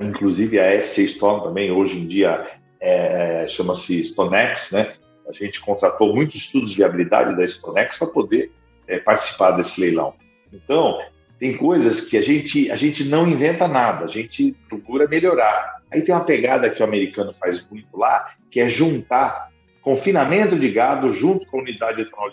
[0.00, 2.46] Inclusive a FC Stone também, hoje em dia,
[2.80, 4.92] é, chama-se Stonex, né?
[5.28, 8.50] A gente contratou muitos estudos de viabilidade da Stonex para poder
[8.86, 10.14] é, participar desse leilão.
[10.52, 10.98] Então,
[11.38, 15.80] tem coisas que a gente, a gente não inventa nada, a gente procura melhorar.
[15.90, 19.50] Aí tem uma pegada que o americano faz muito lá, que é juntar
[19.80, 22.30] confinamento de gado junto com a unidade de etanol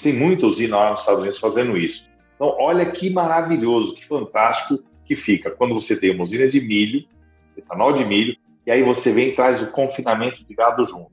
[0.00, 2.08] tem muita usina lá nos Estados Unidos fazendo isso.
[2.34, 7.04] Então, olha que maravilhoso, que fantástico que fica quando você tem uma usina de milho,
[7.56, 8.34] etanol de milho,
[8.66, 11.12] e aí você vem e traz o confinamento de gado junto.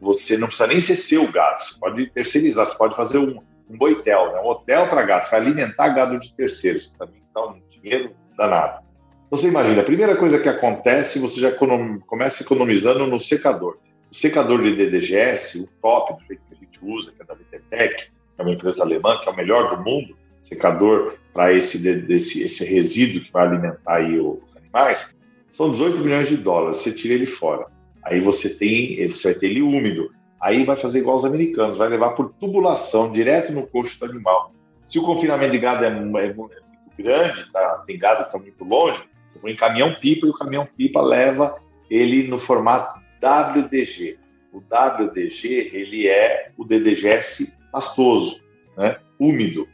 [0.00, 3.76] Você não precisa nem ser seu gado, você pode terceirizar, você pode fazer um, um
[3.76, 4.40] boitel, né?
[4.40, 8.14] um hotel para gado, você vai alimentar gado de terceiros, que também dá um dinheiro
[8.36, 8.84] danado.
[9.30, 13.78] Você imagina, a primeira coisa que acontece, você já começa economizando no secador.
[14.10, 17.34] O secador de DDGS, o top, do jeito que a gente usa, que é da
[17.34, 22.42] VTTEC, é uma empresa alemã, que é o melhor do mundo, secador para esse, esse,
[22.42, 25.14] esse resíduo que vai alimentar aí os animais,
[25.48, 26.76] são 18 milhões de dólares.
[26.76, 27.66] Você tira ele fora.
[28.02, 30.10] Aí você tem, você vai ter ele úmido.
[30.40, 34.52] Aí vai fazer igual os americanos, vai levar por tubulação direto no coxo do animal.
[34.82, 36.50] Se o confinamento de gado é, é, muito
[36.98, 39.02] grande, tá, tem gado que está muito longe,
[39.40, 41.54] põe em caminhão-pipa e o caminhão-pipa leva
[41.90, 44.18] ele no formato WDG.
[44.52, 48.40] O WDG ele é o DDGS pastoso,
[48.76, 48.96] né?
[49.18, 49.68] úmido.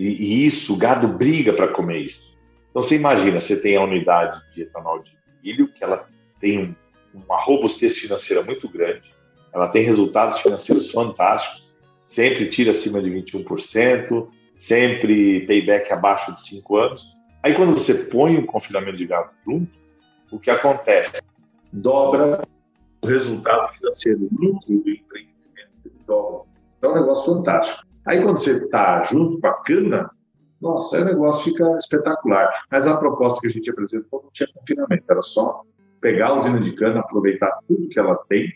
[0.00, 2.34] E, e isso, o gado briga para comer isso.
[2.70, 5.12] Então você imagina, você tem a unidade de etanol de
[5.44, 6.08] milho, que ela
[6.40, 6.74] tem
[7.12, 9.12] uma robustez financeira muito grande,
[9.52, 16.76] ela tem resultados financeiros fantásticos, sempre tira acima de 21%, sempre payback abaixo de 5
[16.78, 17.14] anos.
[17.42, 19.70] Aí quando você põe o confinamento de gado junto,
[20.30, 21.20] o que acontece?
[21.70, 22.40] Dobra
[23.02, 26.48] o resultado financeiro, o lucro do empreendimento, dobra.
[26.80, 27.89] É um negócio fantástico.
[28.06, 30.10] Aí quando você está junto com a cana,
[30.60, 32.48] nossa, o negócio fica espetacular.
[32.70, 35.62] Mas a proposta que a gente apresentou não tinha confinamento, era só
[36.00, 38.52] pegar a usina de cana, aproveitar tudo que ela tem,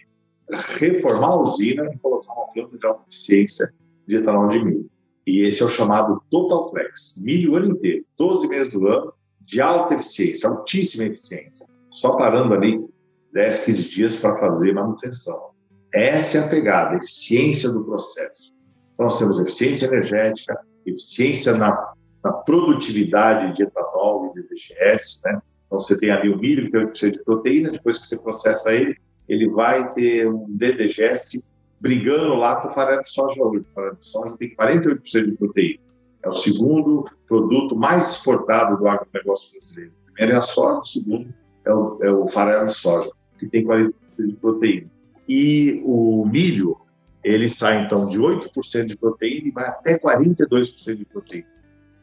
[0.78, 3.72] reformar a usina e colocar uma planta de alta eficiência
[4.06, 4.90] de etanol de milho.
[5.26, 9.12] E esse é o chamado Total Flex, milho o ano inteiro, 12 meses do ano,
[9.40, 11.66] de alta eficiência, altíssima eficiência.
[11.90, 12.84] Só parando ali
[13.32, 15.50] 10, 15 dias para fazer manutenção.
[15.92, 18.53] Essa é a pegada, a eficiência do processo.
[18.94, 25.40] Então, nós temos eficiência energética, eficiência na, na produtividade de etanol e de DGS, né?
[25.66, 28.72] Então, você tem ali o milho, que tem 8% de proteína, depois que você processa
[28.72, 28.96] ele,
[29.28, 33.64] ele vai ter um DDGS brigando lá com farelo de soja hoje.
[33.74, 35.80] Farelo de soja tem 48% de proteína.
[36.22, 39.92] É o segundo produto mais exportado do agronegócio brasileiro.
[39.92, 43.46] O primeiro é a soja, o segundo é o, é o farelo de soja, que
[43.46, 44.90] tem 40% de proteína.
[45.28, 46.78] E o milho,
[47.24, 51.46] ele sai então de 8% de proteína e vai até 42% de proteína.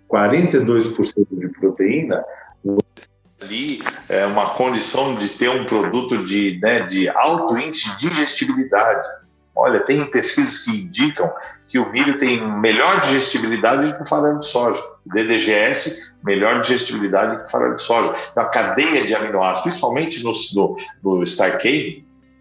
[0.09, 2.25] 42% de proteína
[3.41, 9.07] ali é uma condição de ter um produto de, né, de alto índice de digestibilidade.
[9.55, 11.31] Olha, tem pesquisas que indicam
[11.67, 14.81] que o milho tem melhor digestibilidade do que o farelo de soja.
[15.05, 18.13] DDGS, melhor digestibilidade do que o farelo de soja.
[18.31, 21.23] Então, a cadeia de aminoácidos, principalmente no, no, no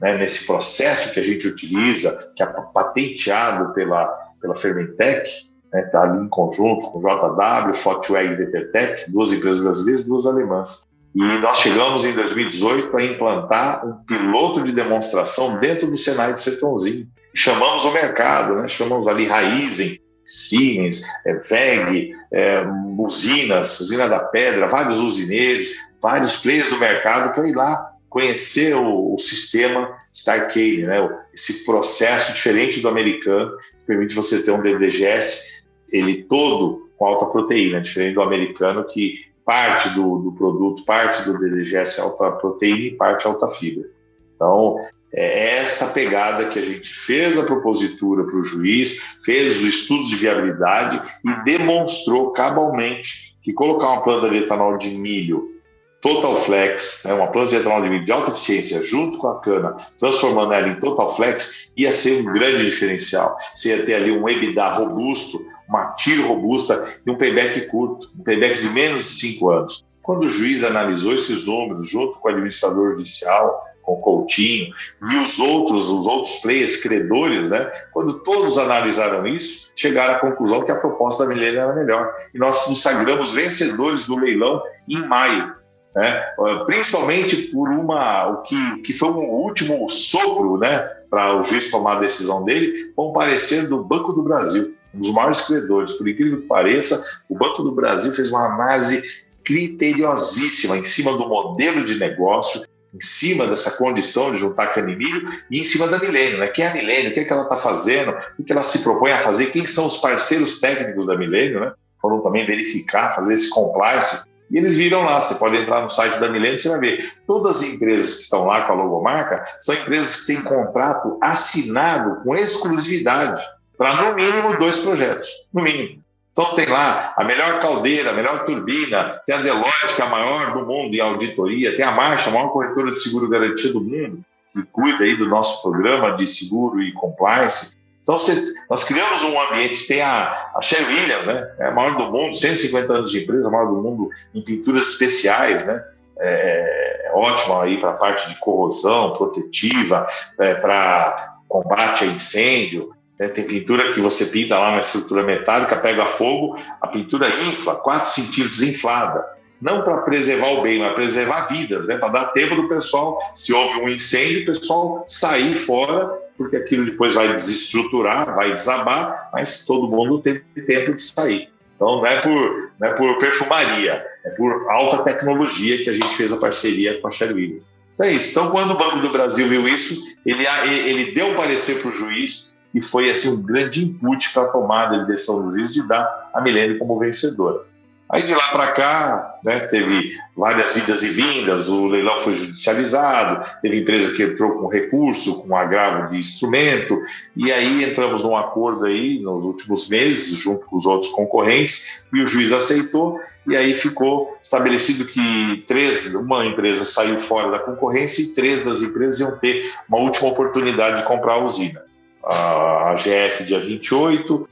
[0.00, 4.06] né, nesse processo que a gente utiliza, que é patenteado pela,
[4.40, 9.60] pela Fermentec, está né, tá ali em conjunto com JW, Fotware e Vetertec, duas empresas
[9.60, 10.88] brasileiras, duas alemãs.
[11.14, 16.42] E nós chegamos em 2018 a implantar um piloto de demonstração dentro do Senai de
[16.42, 17.06] Sertãozinho.
[17.34, 18.68] Chamamos o mercado, né?
[18.68, 22.64] chamamos ali Raizen, Siemens, é, VEG, é,
[22.96, 25.68] usinas, Usina da Pedra, vários usineiros,
[26.00, 30.96] vários players do mercado para ir lá conhecer o, o sistema Starcade, né?
[31.32, 37.24] esse processo diferente do americano, que permite você ter um DDGS, ele todo com alta
[37.26, 42.86] proteína, diferente do americano que parte do, do produto, parte do DDGS é alta proteína
[42.86, 43.88] e parte alta fibra.
[44.34, 44.76] Então,
[45.12, 50.08] é essa pegada que a gente fez a propositura para o juiz, fez os estudos
[50.08, 55.59] de viabilidade e demonstrou cabalmente que colocar uma planta de etanol de milho
[56.00, 60.54] Total Flex, né, uma planta de etanol de alta eficiência, junto com a cana, transformando
[60.54, 63.36] ela em Total Flex, ia ser um grande diferencial.
[63.54, 68.24] Você ia ter ali um EBITDA robusto, uma tiro robusta e um payback curto, um
[68.24, 69.84] payback de menos de cinco anos.
[70.02, 74.72] Quando o juiz analisou esses números, junto com o administrador judicial, com o Coutinho
[75.10, 77.70] e os outros, os outros players credores, né?
[77.92, 82.12] Quando todos analisaram isso, chegaram à conclusão que a proposta da Milênio era melhor.
[82.34, 85.59] E nós nos sagramos vencedores do leilão em maio.
[85.94, 86.22] Né?
[86.66, 90.78] Principalmente por uma o que, que foi um último sopro, né,
[91.10, 95.00] para o juiz tomar a decisão dele, foi um parecer do Banco do Brasil um
[95.00, 95.92] dos maiores credores.
[95.92, 99.02] Por incrível que pareça, o Banco do Brasil fez uma análise
[99.44, 104.96] criteriosíssima em cima do modelo de negócio, em cima dessa condição de juntar cana e
[104.96, 106.48] milho e em cima da Milênio, né?
[106.48, 107.10] Quem é a Milênio?
[107.10, 108.16] O que, é que ela está fazendo?
[108.38, 109.46] O que ela se propõe a fazer?
[109.46, 111.72] Quem são os parceiros técnicos da Milênio, né?
[112.00, 114.24] Foram também verificar, fazer esse compliance.
[114.50, 117.12] E eles viram lá, você pode entrar no site da Milênio você vai ver.
[117.26, 122.22] Todas as empresas que estão lá com a logomarca são empresas que têm contrato assinado
[122.24, 123.44] com exclusividade
[123.78, 126.02] para no mínimo dois projetos, no mínimo.
[126.32, 130.10] Então tem lá a melhor caldeira, a melhor turbina, tem a Deloitte, que é a
[130.10, 133.84] maior do mundo em auditoria, tem a Marcha, a maior corretora de seguro garantido do
[133.84, 137.76] mundo, que cuida aí do nosso programa de seguro e compliance.
[138.02, 141.52] Então você, nós criamos um ambiente, tem a, a Sher Williams, né?
[141.58, 144.88] é a maior do mundo, 150 anos de empresa, a maior do mundo em pinturas
[144.88, 145.82] especiais, né?
[146.18, 150.06] É, é aí para a parte de corrosão protetiva,
[150.38, 153.28] é, para combate a incêndio, né?
[153.28, 158.08] Tem pintura que você pinta lá uma estrutura metálica, pega fogo, a pintura infla, 4
[158.08, 159.22] centímetros inflada.
[159.60, 161.98] Não para preservar o bem, mas preservar vidas, né?
[161.98, 166.86] para dar tempo do pessoal, se houve um incêndio, o pessoal sair fora, porque aquilo
[166.86, 171.50] depois vai desestruturar, vai desabar, mas todo mundo tem tempo de sair.
[171.76, 176.08] Então não é por, não é por perfumaria, é por alta tecnologia que a gente
[176.16, 177.68] fez a parceria com a Sherry Williams.
[177.92, 178.30] Então é isso.
[178.30, 180.46] Então, quando o Banco do Brasil viu isso, ele,
[180.86, 184.48] ele deu um parecer para o juiz e foi assim um grande input para a
[184.48, 187.66] tomada de decisão do juiz de dar a Milene como vencedora.
[188.12, 193.48] Aí de lá para cá, né, teve várias idas e vindas, o leilão foi judicializado,
[193.62, 197.00] teve empresa que entrou com recurso, com agravo de instrumento,
[197.36, 202.20] e aí entramos num acordo aí nos últimos meses, junto com os outros concorrentes, e
[202.20, 208.22] o juiz aceitou, e aí ficou estabelecido que três, uma empresa saiu fora da concorrência
[208.22, 211.80] e três das empresas iam ter uma última oportunidade de comprar a usina.
[212.24, 214.48] A GF dia 28,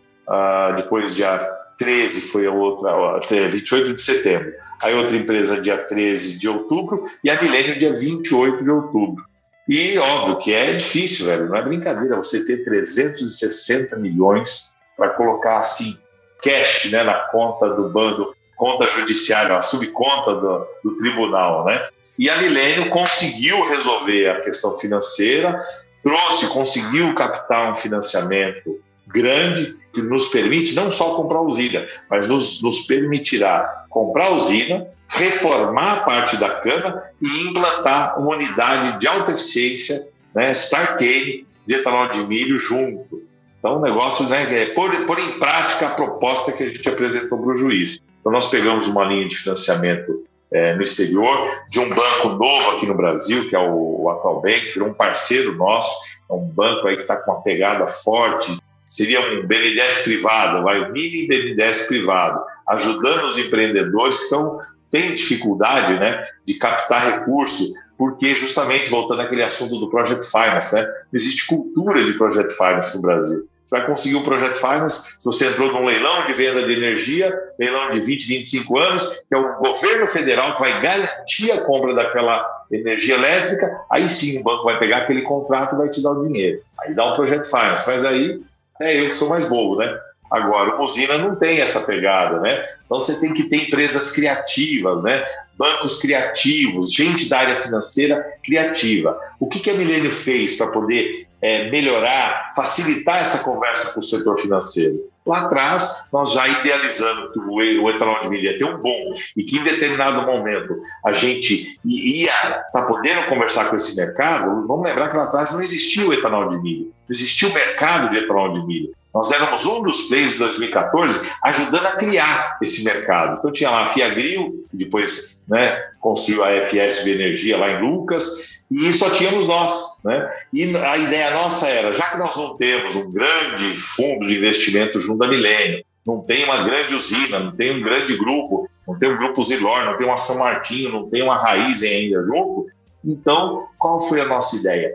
[0.77, 4.53] depois dia 13 foi a outra, 28 de setembro.
[4.83, 9.25] Aí outra empresa dia 13 de outubro e a Milênio dia 28 de outubro.
[9.69, 15.59] E óbvio que é difícil, velho, não é brincadeira você ter 360 milhões para colocar
[15.59, 15.97] assim,
[16.43, 21.87] cash né, na conta do bando, conta judiciária, a subconta do, do tribunal, né?
[22.19, 25.63] E a Milênio conseguiu resolver a questão financeira,
[26.03, 32.63] trouxe, conseguiu captar um financiamento grande que nos permite não só comprar usina, mas nos,
[32.63, 39.33] nos permitirá comprar usina, reformar a parte da cana e implantar uma unidade de alta
[39.33, 43.23] eficiência, né, Starcane, de etanol de milho junto.
[43.59, 47.39] Então, o negócio né, é pôr, pôr em prática a proposta que a gente apresentou
[47.39, 48.01] para o juiz.
[48.21, 52.87] Então, nós pegamos uma linha de financiamento é, no exterior, de um banco novo aqui
[52.87, 55.95] no Brasil, que é o, o Atual Bank, virou um parceiro nosso,
[56.31, 58.57] é um banco aí que está com uma pegada forte,
[58.89, 64.59] seria um BNDES privado, vai, um mini BNDES privado, ajudando os empreendedores que estão,
[64.91, 70.83] têm dificuldade né, de captar recurso, porque justamente, voltando àquele assunto do Project Finance, né,
[70.83, 73.49] não existe cultura de Project Finance no Brasil.
[73.69, 77.39] Você vai conseguir um Project Finance se você entrou num leilão de venda de energia,
[77.59, 81.95] leilão de 20, 25 anos, que é o governo federal que vai garantir a compra
[81.95, 86.13] daquela energia elétrica, aí sim o banco vai pegar aquele contrato e vai te dar
[86.13, 86.63] o dinheiro.
[86.81, 88.41] Aí dá um Project Finance, mas aí
[88.81, 89.99] é eu que sou mais bobo, né?
[90.31, 92.65] Agora, o Usina não tem essa pegada, né?
[92.85, 95.25] Então você tem que ter empresas criativas, né?
[95.57, 99.19] Bancos criativos, gente da área financeira criativa.
[99.41, 104.03] O que, que a Milênio fez para poder é, melhorar, facilitar essa conversa com o
[104.03, 105.09] setor financeiro.
[105.29, 109.45] Lá atrás, nós já idealizando que o etanol de milho ia ter um bom e
[109.45, 114.89] que em determinado momento a gente ia estar tá podendo conversar com esse mercado, vamos
[114.89, 118.17] lembrar que lá atrás não existia o etanol de milho, não existia o mercado de
[118.17, 118.95] etanol de milho.
[119.13, 123.37] Nós éramos um dos players de 2014 ajudando a criar esse mercado.
[123.39, 128.59] Então tinha lá a Fiagril, depois né, construiu a FS de Energia lá em Lucas,
[128.71, 130.01] e só tínhamos nós.
[130.05, 130.31] Né?
[130.53, 135.01] E a ideia nossa era, já que nós não temos um grande fundo de investimento
[135.01, 139.11] junto da Milênio, não tem uma grande usina, não tem um grande grupo, não tem
[139.11, 142.67] um grupo Zilor, não tem uma São Martinho, não tem uma Raiz ainda junto,
[143.05, 144.93] então qual foi a nossa ideia?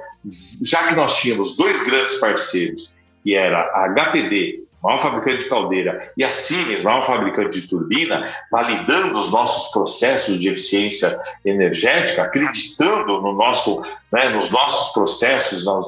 [0.64, 2.92] Já que nós tínhamos dois grandes parceiros,
[3.24, 8.30] que era a HPD maior fabricante de caldeira, e a Siemens, maior fabricante de turbina,
[8.52, 13.82] validando os nossos processos de eficiência energética, acreditando no nosso,
[14.12, 15.80] né, nos nossos processos, na,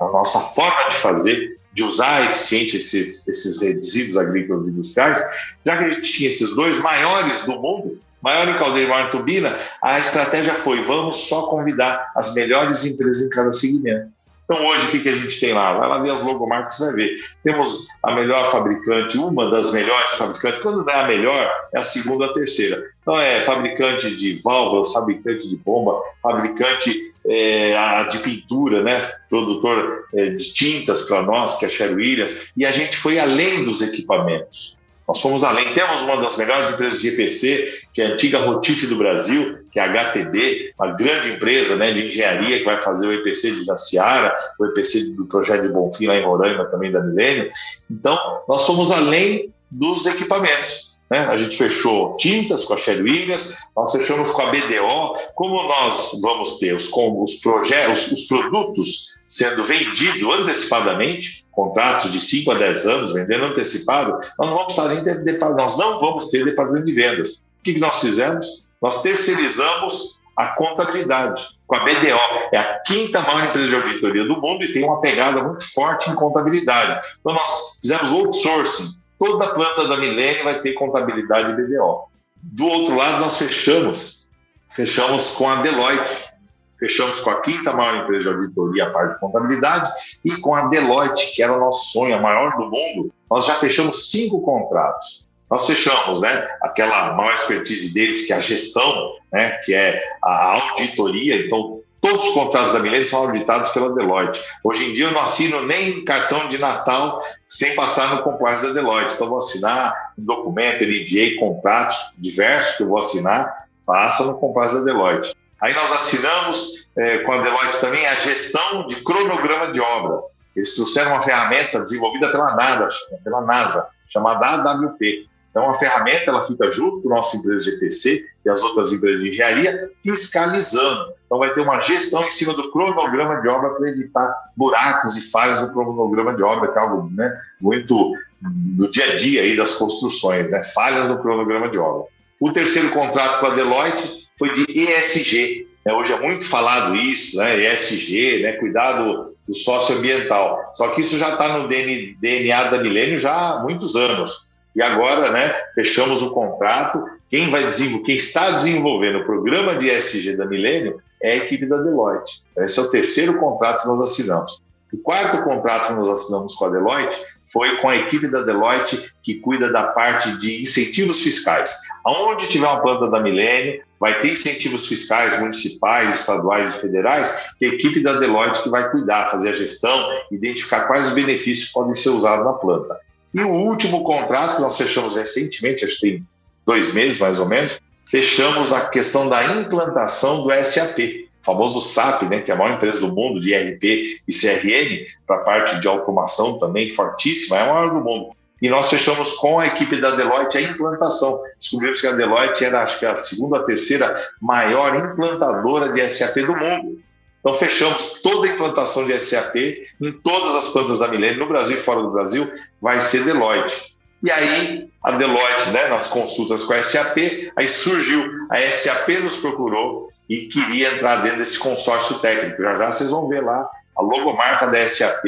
[0.00, 5.24] na nossa forma de fazer, de usar eficiente esses, esses resíduos agrícolas e industriais,
[5.64, 9.06] já que a gente tinha esses dois maiores do mundo, maior em caldeira e maior
[9.06, 14.10] em turbina, a estratégia foi: vamos só convidar as melhores empresas em cada segmento.
[14.52, 15.72] Então, hoje, o que, que a gente tem lá?
[15.72, 17.14] Vai lá ver as logomarcas, vai ver.
[17.42, 20.60] Temos a melhor fabricante, uma das melhores fabricantes.
[20.60, 22.84] Quando não é a melhor, é a segunda, a terceira.
[23.00, 29.00] Então, é fabricante de válvulas, fabricante de bomba, fabricante é, de pintura, né?
[29.30, 32.50] produtor é, de tintas para nós, que é a.
[32.54, 34.76] E a gente foi além dos equipamentos.
[35.12, 35.74] Nós fomos além.
[35.74, 39.78] Temos uma das melhores empresas de EPC, que é a antiga Rotif do Brasil, que
[39.78, 43.64] é a HTD, uma grande empresa né, de engenharia que vai fazer o EPC de
[43.66, 47.50] Jaciara, o EPC do projeto de Bonfim lá em Roraima, também da Milênio.
[47.90, 48.16] Então,
[48.48, 50.91] nós fomos além dos equipamentos.
[51.12, 51.26] Né?
[51.26, 55.18] A gente fechou tintas com a Sherry Williams, nós fechamos com a BDO.
[55.34, 62.52] Como nós vamos ter os, os, projetos, os produtos sendo vendidos antecipadamente, contratos de 5
[62.52, 64.74] a 10 anos, vendendo antecipado, nós não vamos
[65.22, 67.42] nem nós não vamos ter departamento de vendas.
[67.60, 68.66] O que nós fizemos?
[68.80, 72.18] Nós terceirizamos a contabilidade com a BDO.
[72.52, 76.10] É a quinta maior empresa de auditoria do mundo e tem uma pegada muito forte
[76.10, 77.06] em contabilidade.
[77.20, 82.08] Então, nós fizemos outsourcing toda planta da Milênio vai ter contabilidade BDO.
[82.42, 84.26] Do outro lado, nós fechamos,
[84.68, 86.32] fechamos com a Deloitte,
[86.76, 89.92] fechamos com a quinta maior empresa de auditoria, a parte de contabilidade,
[90.24, 93.54] e com a Deloitte, que era o nosso sonho, a maior do mundo, nós já
[93.54, 95.24] fechamos cinco contratos.
[95.48, 100.54] Nós fechamos, né, aquela maior expertise deles, que é a gestão, né, que é a
[100.54, 104.42] auditoria, então Todos os contratos da Milênio são auditados pela Deloitte.
[104.64, 108.72] Hoje em dia eu não assino nem cartão de Natal sem passar no compliance da
[108.72, 109.14] Deloitte.
[109.14, 114.36] Então eu vou assinar um documento, NDA, contratos diversos que eu vou assinar, passa no
[114.36, 115.32] compliance da Deloitte.
[115.60, 120.22] Aí nós assinamos é, com a Deloitte também a gestão de cronograma de obra.
[120.56, 122.88] Eles trouxeram uma ferramenta desenvolvida pela NASA,
[123.22, 125.30] pela NASA chamada AWP.
[125.52, 128.90] Então, a ferramenta ela fica junto com a nossa empresa de EPC e as outras
[128.90, 131.12] empresas de engenharia, fiscalizando.
[131.26, 135.30] Então, vai ter uma gestão em cima do cronograma de obra para evitar buracos e
[135.30, 137.30] falhas no cronograma de obra, que é algo né,
[137.60, 140.64] muito do dia a dia aí das construções, né?
[140.64, 142.08] falhas no cronograma de obra.
[142.40, 145.68] O terceiro contrato com a Deloitte foi de ESG.
[145.86, 145.92] Né?
[145.92, 147.72] Hoje é muito falado isso, né?
[147.72, 148.52] ESG, né?
[148.54, 150.70] cuidado do socioambiental.
[150.72, 154.51] Só que isso já está no DNA da Milênio já há muitos anos.
[154.74, 157.04] E agora, né, fechamos o contrato.
[157.28, 161.66] Quem vai desenvolver, quem está desenvolvendo o programa de ESG da Milênio é a equipe
[161.66, 162.42] da Deloitte.
[162.56, 164.60] Esse é o terceiro contrato que nós assinamos.
[164.92, 167.16] O quarto contrato que nós assinamos com a Deloitte
[167.52, 171.74] foi com a equipe da Deloitte que cuida da parte de incentivos fiscais.
[172.04, 177.66] Aonde tiver uma planta da Milênio, vai ter incentivos fiscais municipais, estaduais e federais, que
[177.66, 181.70] é a equipe da Deloitte que vai cuidar, fazer a gestão, identificar quais os benefícios
[181.70, 182.98] podem ser usados na planta.
[183.34, 186.26] E o último contrato que nós fechamos recentemente, acho que tem
[186.66, 192.22] dois meses mais ou menos, fechamos a questão da implantação do SAP, o famoso SAP,
[192.24, 195.80] né, que é a maior empresa do mundo de ERP e CRM, para a parte
[195.80, 198.30] de automação também fortíssima, é a maior do mundo.
[198.60, 201.42] E nós fechamos com a equipe da Deloitte a implantação.
[201.58, 206.36] Descobrimos que a Deloitte era, acho que, a segunda ou terceira maior implantadora de SAP
[206.36, 207.02] do mundo.
[207.42, 209.56] Então, fechamos toda a implantação de SAP
[210.00, 212.48] em todas as plantas da Milênio, no Brasil e fora do Brasil,
[212.80, 213.96] vai ser Deloitte.
[214.22, 219.38] E aí, a Deloitte, né, nas consultas com a SAP, aí surgiu, a SAP nos
[219.38, 222.62] procurou e queria entrar dentro desse consórcio técnico.
[222.62, 225.24] Já já vocês vão ver lá a logomarca da SAP.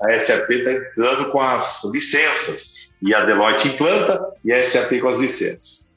[0.00, 5.08] A SAP está entrando com as licenças, e a Deloitte implanta e a SAP com
[5.08, 5.91] as licenças.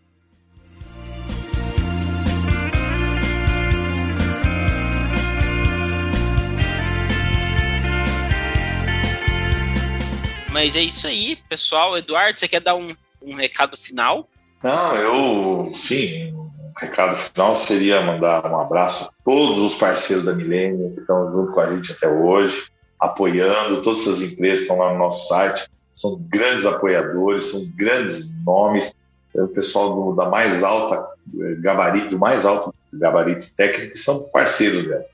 [10.56, 11.98] Mas é isso aí, pessoal.
[11.98, 14.30] Eduardo, você quer dar um, um recado final?
[14.64, 16.32] Não, eu sim.
[16.34, 21.30] Um recado final seria mandar um abraço a todos os parceiros da Milênio que estão
[21.30, 23.82] junto com a gente até hoje, apoiando.
[23.82, 28.96] Todas essas empresas estão lá no nosso site, são grandes apoiadores, são grandes nomes.
[29.36, 31.06] É o pessoal do, da mais alta
[31.38, 35.06] é, gabarito, do mais alto gabarito técnico, são parceiros dela.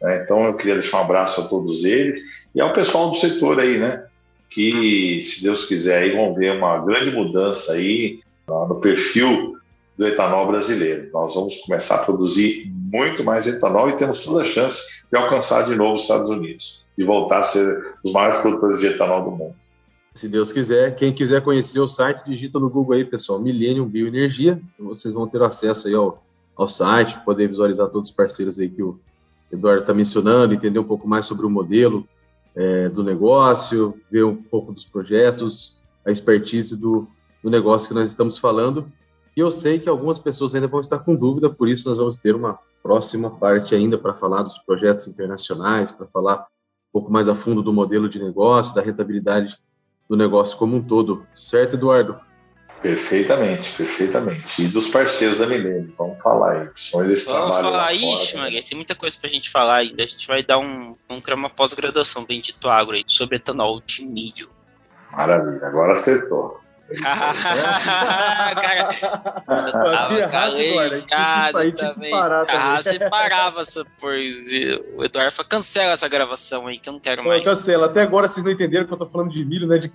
[0.00, 0.20] Né?
[0.22, 3.76] Então eu queria deixar um abraço a todos eles e ao pessoal do setor aí,
[3.76, 4.04] né?
[4.54, 9.56] Que, se Deus quiser, aí vão ver uma grande mudança aí no perfil
[9.98, 11.10] do etanol brasileiro.
[11.12, 15.66] Nós vamos começar a produzir muito mais etanol e temos toda a chance de alcançar
[15.66, 19.30] de novo os Estados Unidos e voltar a ser os maiores produtores de etanol do
[19.32, 19.54] mundo.
[20.14, 24.60] Se Deus quiser, quem quiser conhecer o site, digita no Google aí, pessoal, Millennium Bioenergia,
[24.78, 26.22] vocês vão ter acesso aí ao,
[26.56, 29.00] ao site, poder visualizar todos os parceiros aí que o
[29.50, 32.06] Eduardo está mencionando, entender um pouco mais sobre o modelo,
[32.56, 37.08] é, do negócio, ver um pouco dos projetos, a expertise do,
[37.42, 38.90] do negócio que nós estamos falando.
[39.36, 42.16] E eu sei que algumas pessoas ainda vão estar com dúvida, por isso nós vamos
[42.16, 47.28] ter uma próxima parte ainda para falar dos projetos internacionais, para falar um pouco mais
[47.28, 49.58] a fundo do modelo de negócio, da rentabilidade
[50.08, 51.26] do negócio como um todo.
[51.32, 52.20] Certo, Eduardo?
[52.84, 54.62] Perfeitamente, perfeitamente.
[54.62, 56.68] E dos parceiros da Milênio, vamos falar aí.
[56.76, 60.02] São eles vamos falar, ixi, Maria, tem muita coisa pra gente falar ainda.
[60.02, 64.04] A gente vai dar um, vamos criar uma pós-graduação bendito agro aí sobre etanol de
[64.04, 64.50] milho.
[65.10, 66.60] Maravilha, agora acertou.
[68.60, 68.90] cara,
[69.96, 71.00] Você arrasa agora.
[71.72, 72.12] também.
[72.12, 74.78] Arrasa e parava essa poesia.
[74.94, 77.42] O Eduardo falou, cancela essa gravação aí, que eu não quero mais.
[77.42, 77.86] Cancela.
[77.86, 79.78] Até agora vocês não entenderam que eu tô falando de milho, né?
[79.78, 79.90] De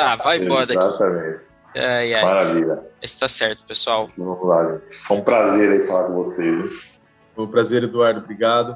[0.00, 0.80] ah, vai embora daqui.
[0.80, 1.47] Exatamente.
[1.78, 2.24] Ai, ai.
[2.24, 2.82] Maravilha.
[3.00, 4.08] Está certo, pessoal.
[4.18, 6.88] Lá, Foi um prazer aí falar com vocês.
[7.34, 8.20] Foi um prazer, Eduardo.
[8.20, 8.72] Obrigado.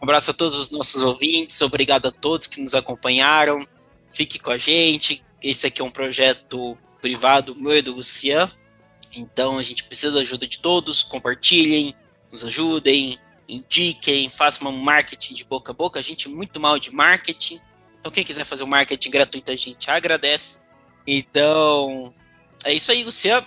[0.00, 1.60] Um abraço a todos os nossos ouvintes.
[1.60, 3.66] Obrigado a todos que nos acompanharam.
[4.06, 5.22] Fique com a gente.
[5.42, 8.50] Esse aqui é um projeto privado meu e do Lucian.
[9.14, 11.02] Então a gente precisa da ajuda de todos.
[11.02, 11.94] Compartilhem,
[12.32, 15.98] nos ajudem, indiquem, façam um marketing de boca a boca.
[15.98, 17.60] A gente é muito mal de marketing.
[18.00, 20.60] Então quem quiser fazer um marketing gratuito, a gente agradece.
[21.06, 22.10] Então,
[22.64, 23.46] é isso aí, Luciano.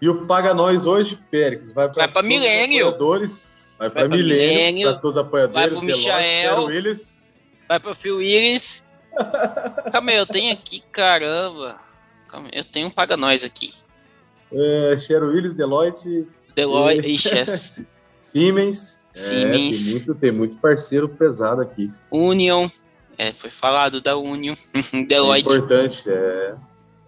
[0.00, 2.88] E o Paga Nós hoje, Pérez, vai para vai Milênio.
[2.88, 5.54] Apoiadores, vai para Milênio, para todos os apoiadores.
[5.54, 6.64] Vai para o Michael.
[6.64, 7.22] Willis.
[7.68, 8.84] Vai para o Phil Willis.
[9.92, 11.80] Calma aí, eu tenho aqui, caramba.
[12.28, 13.72] Calma aí, eu tenho um Paga Nós aqui.
[14.52, 16.26] É, Cheryl Willis, Deloitte.
[16.54, 17.14] Deloitte, e...
[17.14, 17.86] ixi,
[18.20, 19.04] Siemens.
[19.12, 19.76] Siemens.
[19.76, 21.90] É, tem, muito, tem muito parceiro pesado aqui.
[22.10, 22.68] Union.
[23.18, 24.54] É, foi falado da Union.
[25.06, 25.48] Deloitte.
[25.48, 26.54] É importante, é.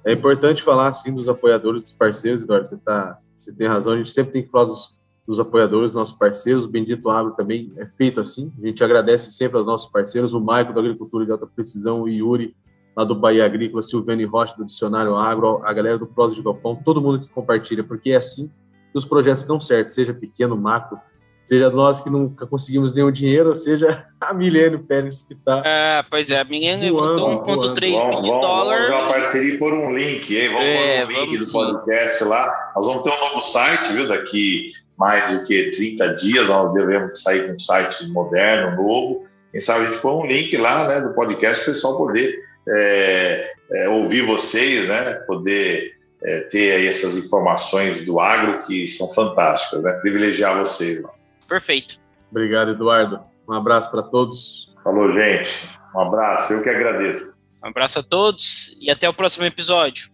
[0.07, 2.69] É importante falar assim dos apoiadores, dos parceiros, Eduardo.
[2.69, 5.97] Você, tá, você tem razão, a gente sempre tem que falar dos, dos apoiadores, dos
[5.97, 6.67] nossos parceiros.
[6.67, 8.53] O Bendito Agro também é feito assim.
[8.63, 12.09] A gente agradece sempre aos nossos parceiros, o Maico da Agricultura de Alta Precisão, o
[12.09, 12.55] Yuri,
[12.95, 16.77] lá do Bahia Agrícola, Silvane Rocha do Dicionário Agro, a galera do Prosa de Galpão,
[16.77, 18.53] todo mundo que compartilha, porque é assim
[18.93, 21.01] que os projetos dão certo, seja pequeno, macro,
[21.45, 25.63] seja nós que nunca conseguimos nenhum dinheiro, seja a Milênio Pérez que está.
[25.65, 28.89] É, pois é, a Milênio levantou 1,3 milhões de dólares.
[28.89, 30.49] Vamos uma parceria por um link, hein?
[30.49, 32.73] Vamos é, pôr um link do podcast lá.
[32.75, 34.09] Nós vamos ter um novo site, viu?
[34.09, 39.27] Daqui mais do que 30 dias, nós devemos sair com um site moderno, novo.
[39.53, 42.35] Quem sabe a gente põe um link lá né, do podcast para o pessoal poder
[42.69, 45.15] é, é, ouvir vocês, né?
[45.27, 45.93] Poder
[46.23, 49.93] é, ter aí essas informações do agro que são fantásticas, né?
[49.95, 51.13] Privilegiar você, irmão.
[51.47, 52.01] Perfeito.
[52.31, 53.21] Obrigado, Eduardo.
[53.49, 54.75] Um abraço para todos.
[54.83, 55.69] Falou, gente.
[55.95, 56.53] Um abraço.
[56.53, 57.43] Eu que agradeço.
[57.63, 60.14] Um abraço a todos e até o próximo episódio.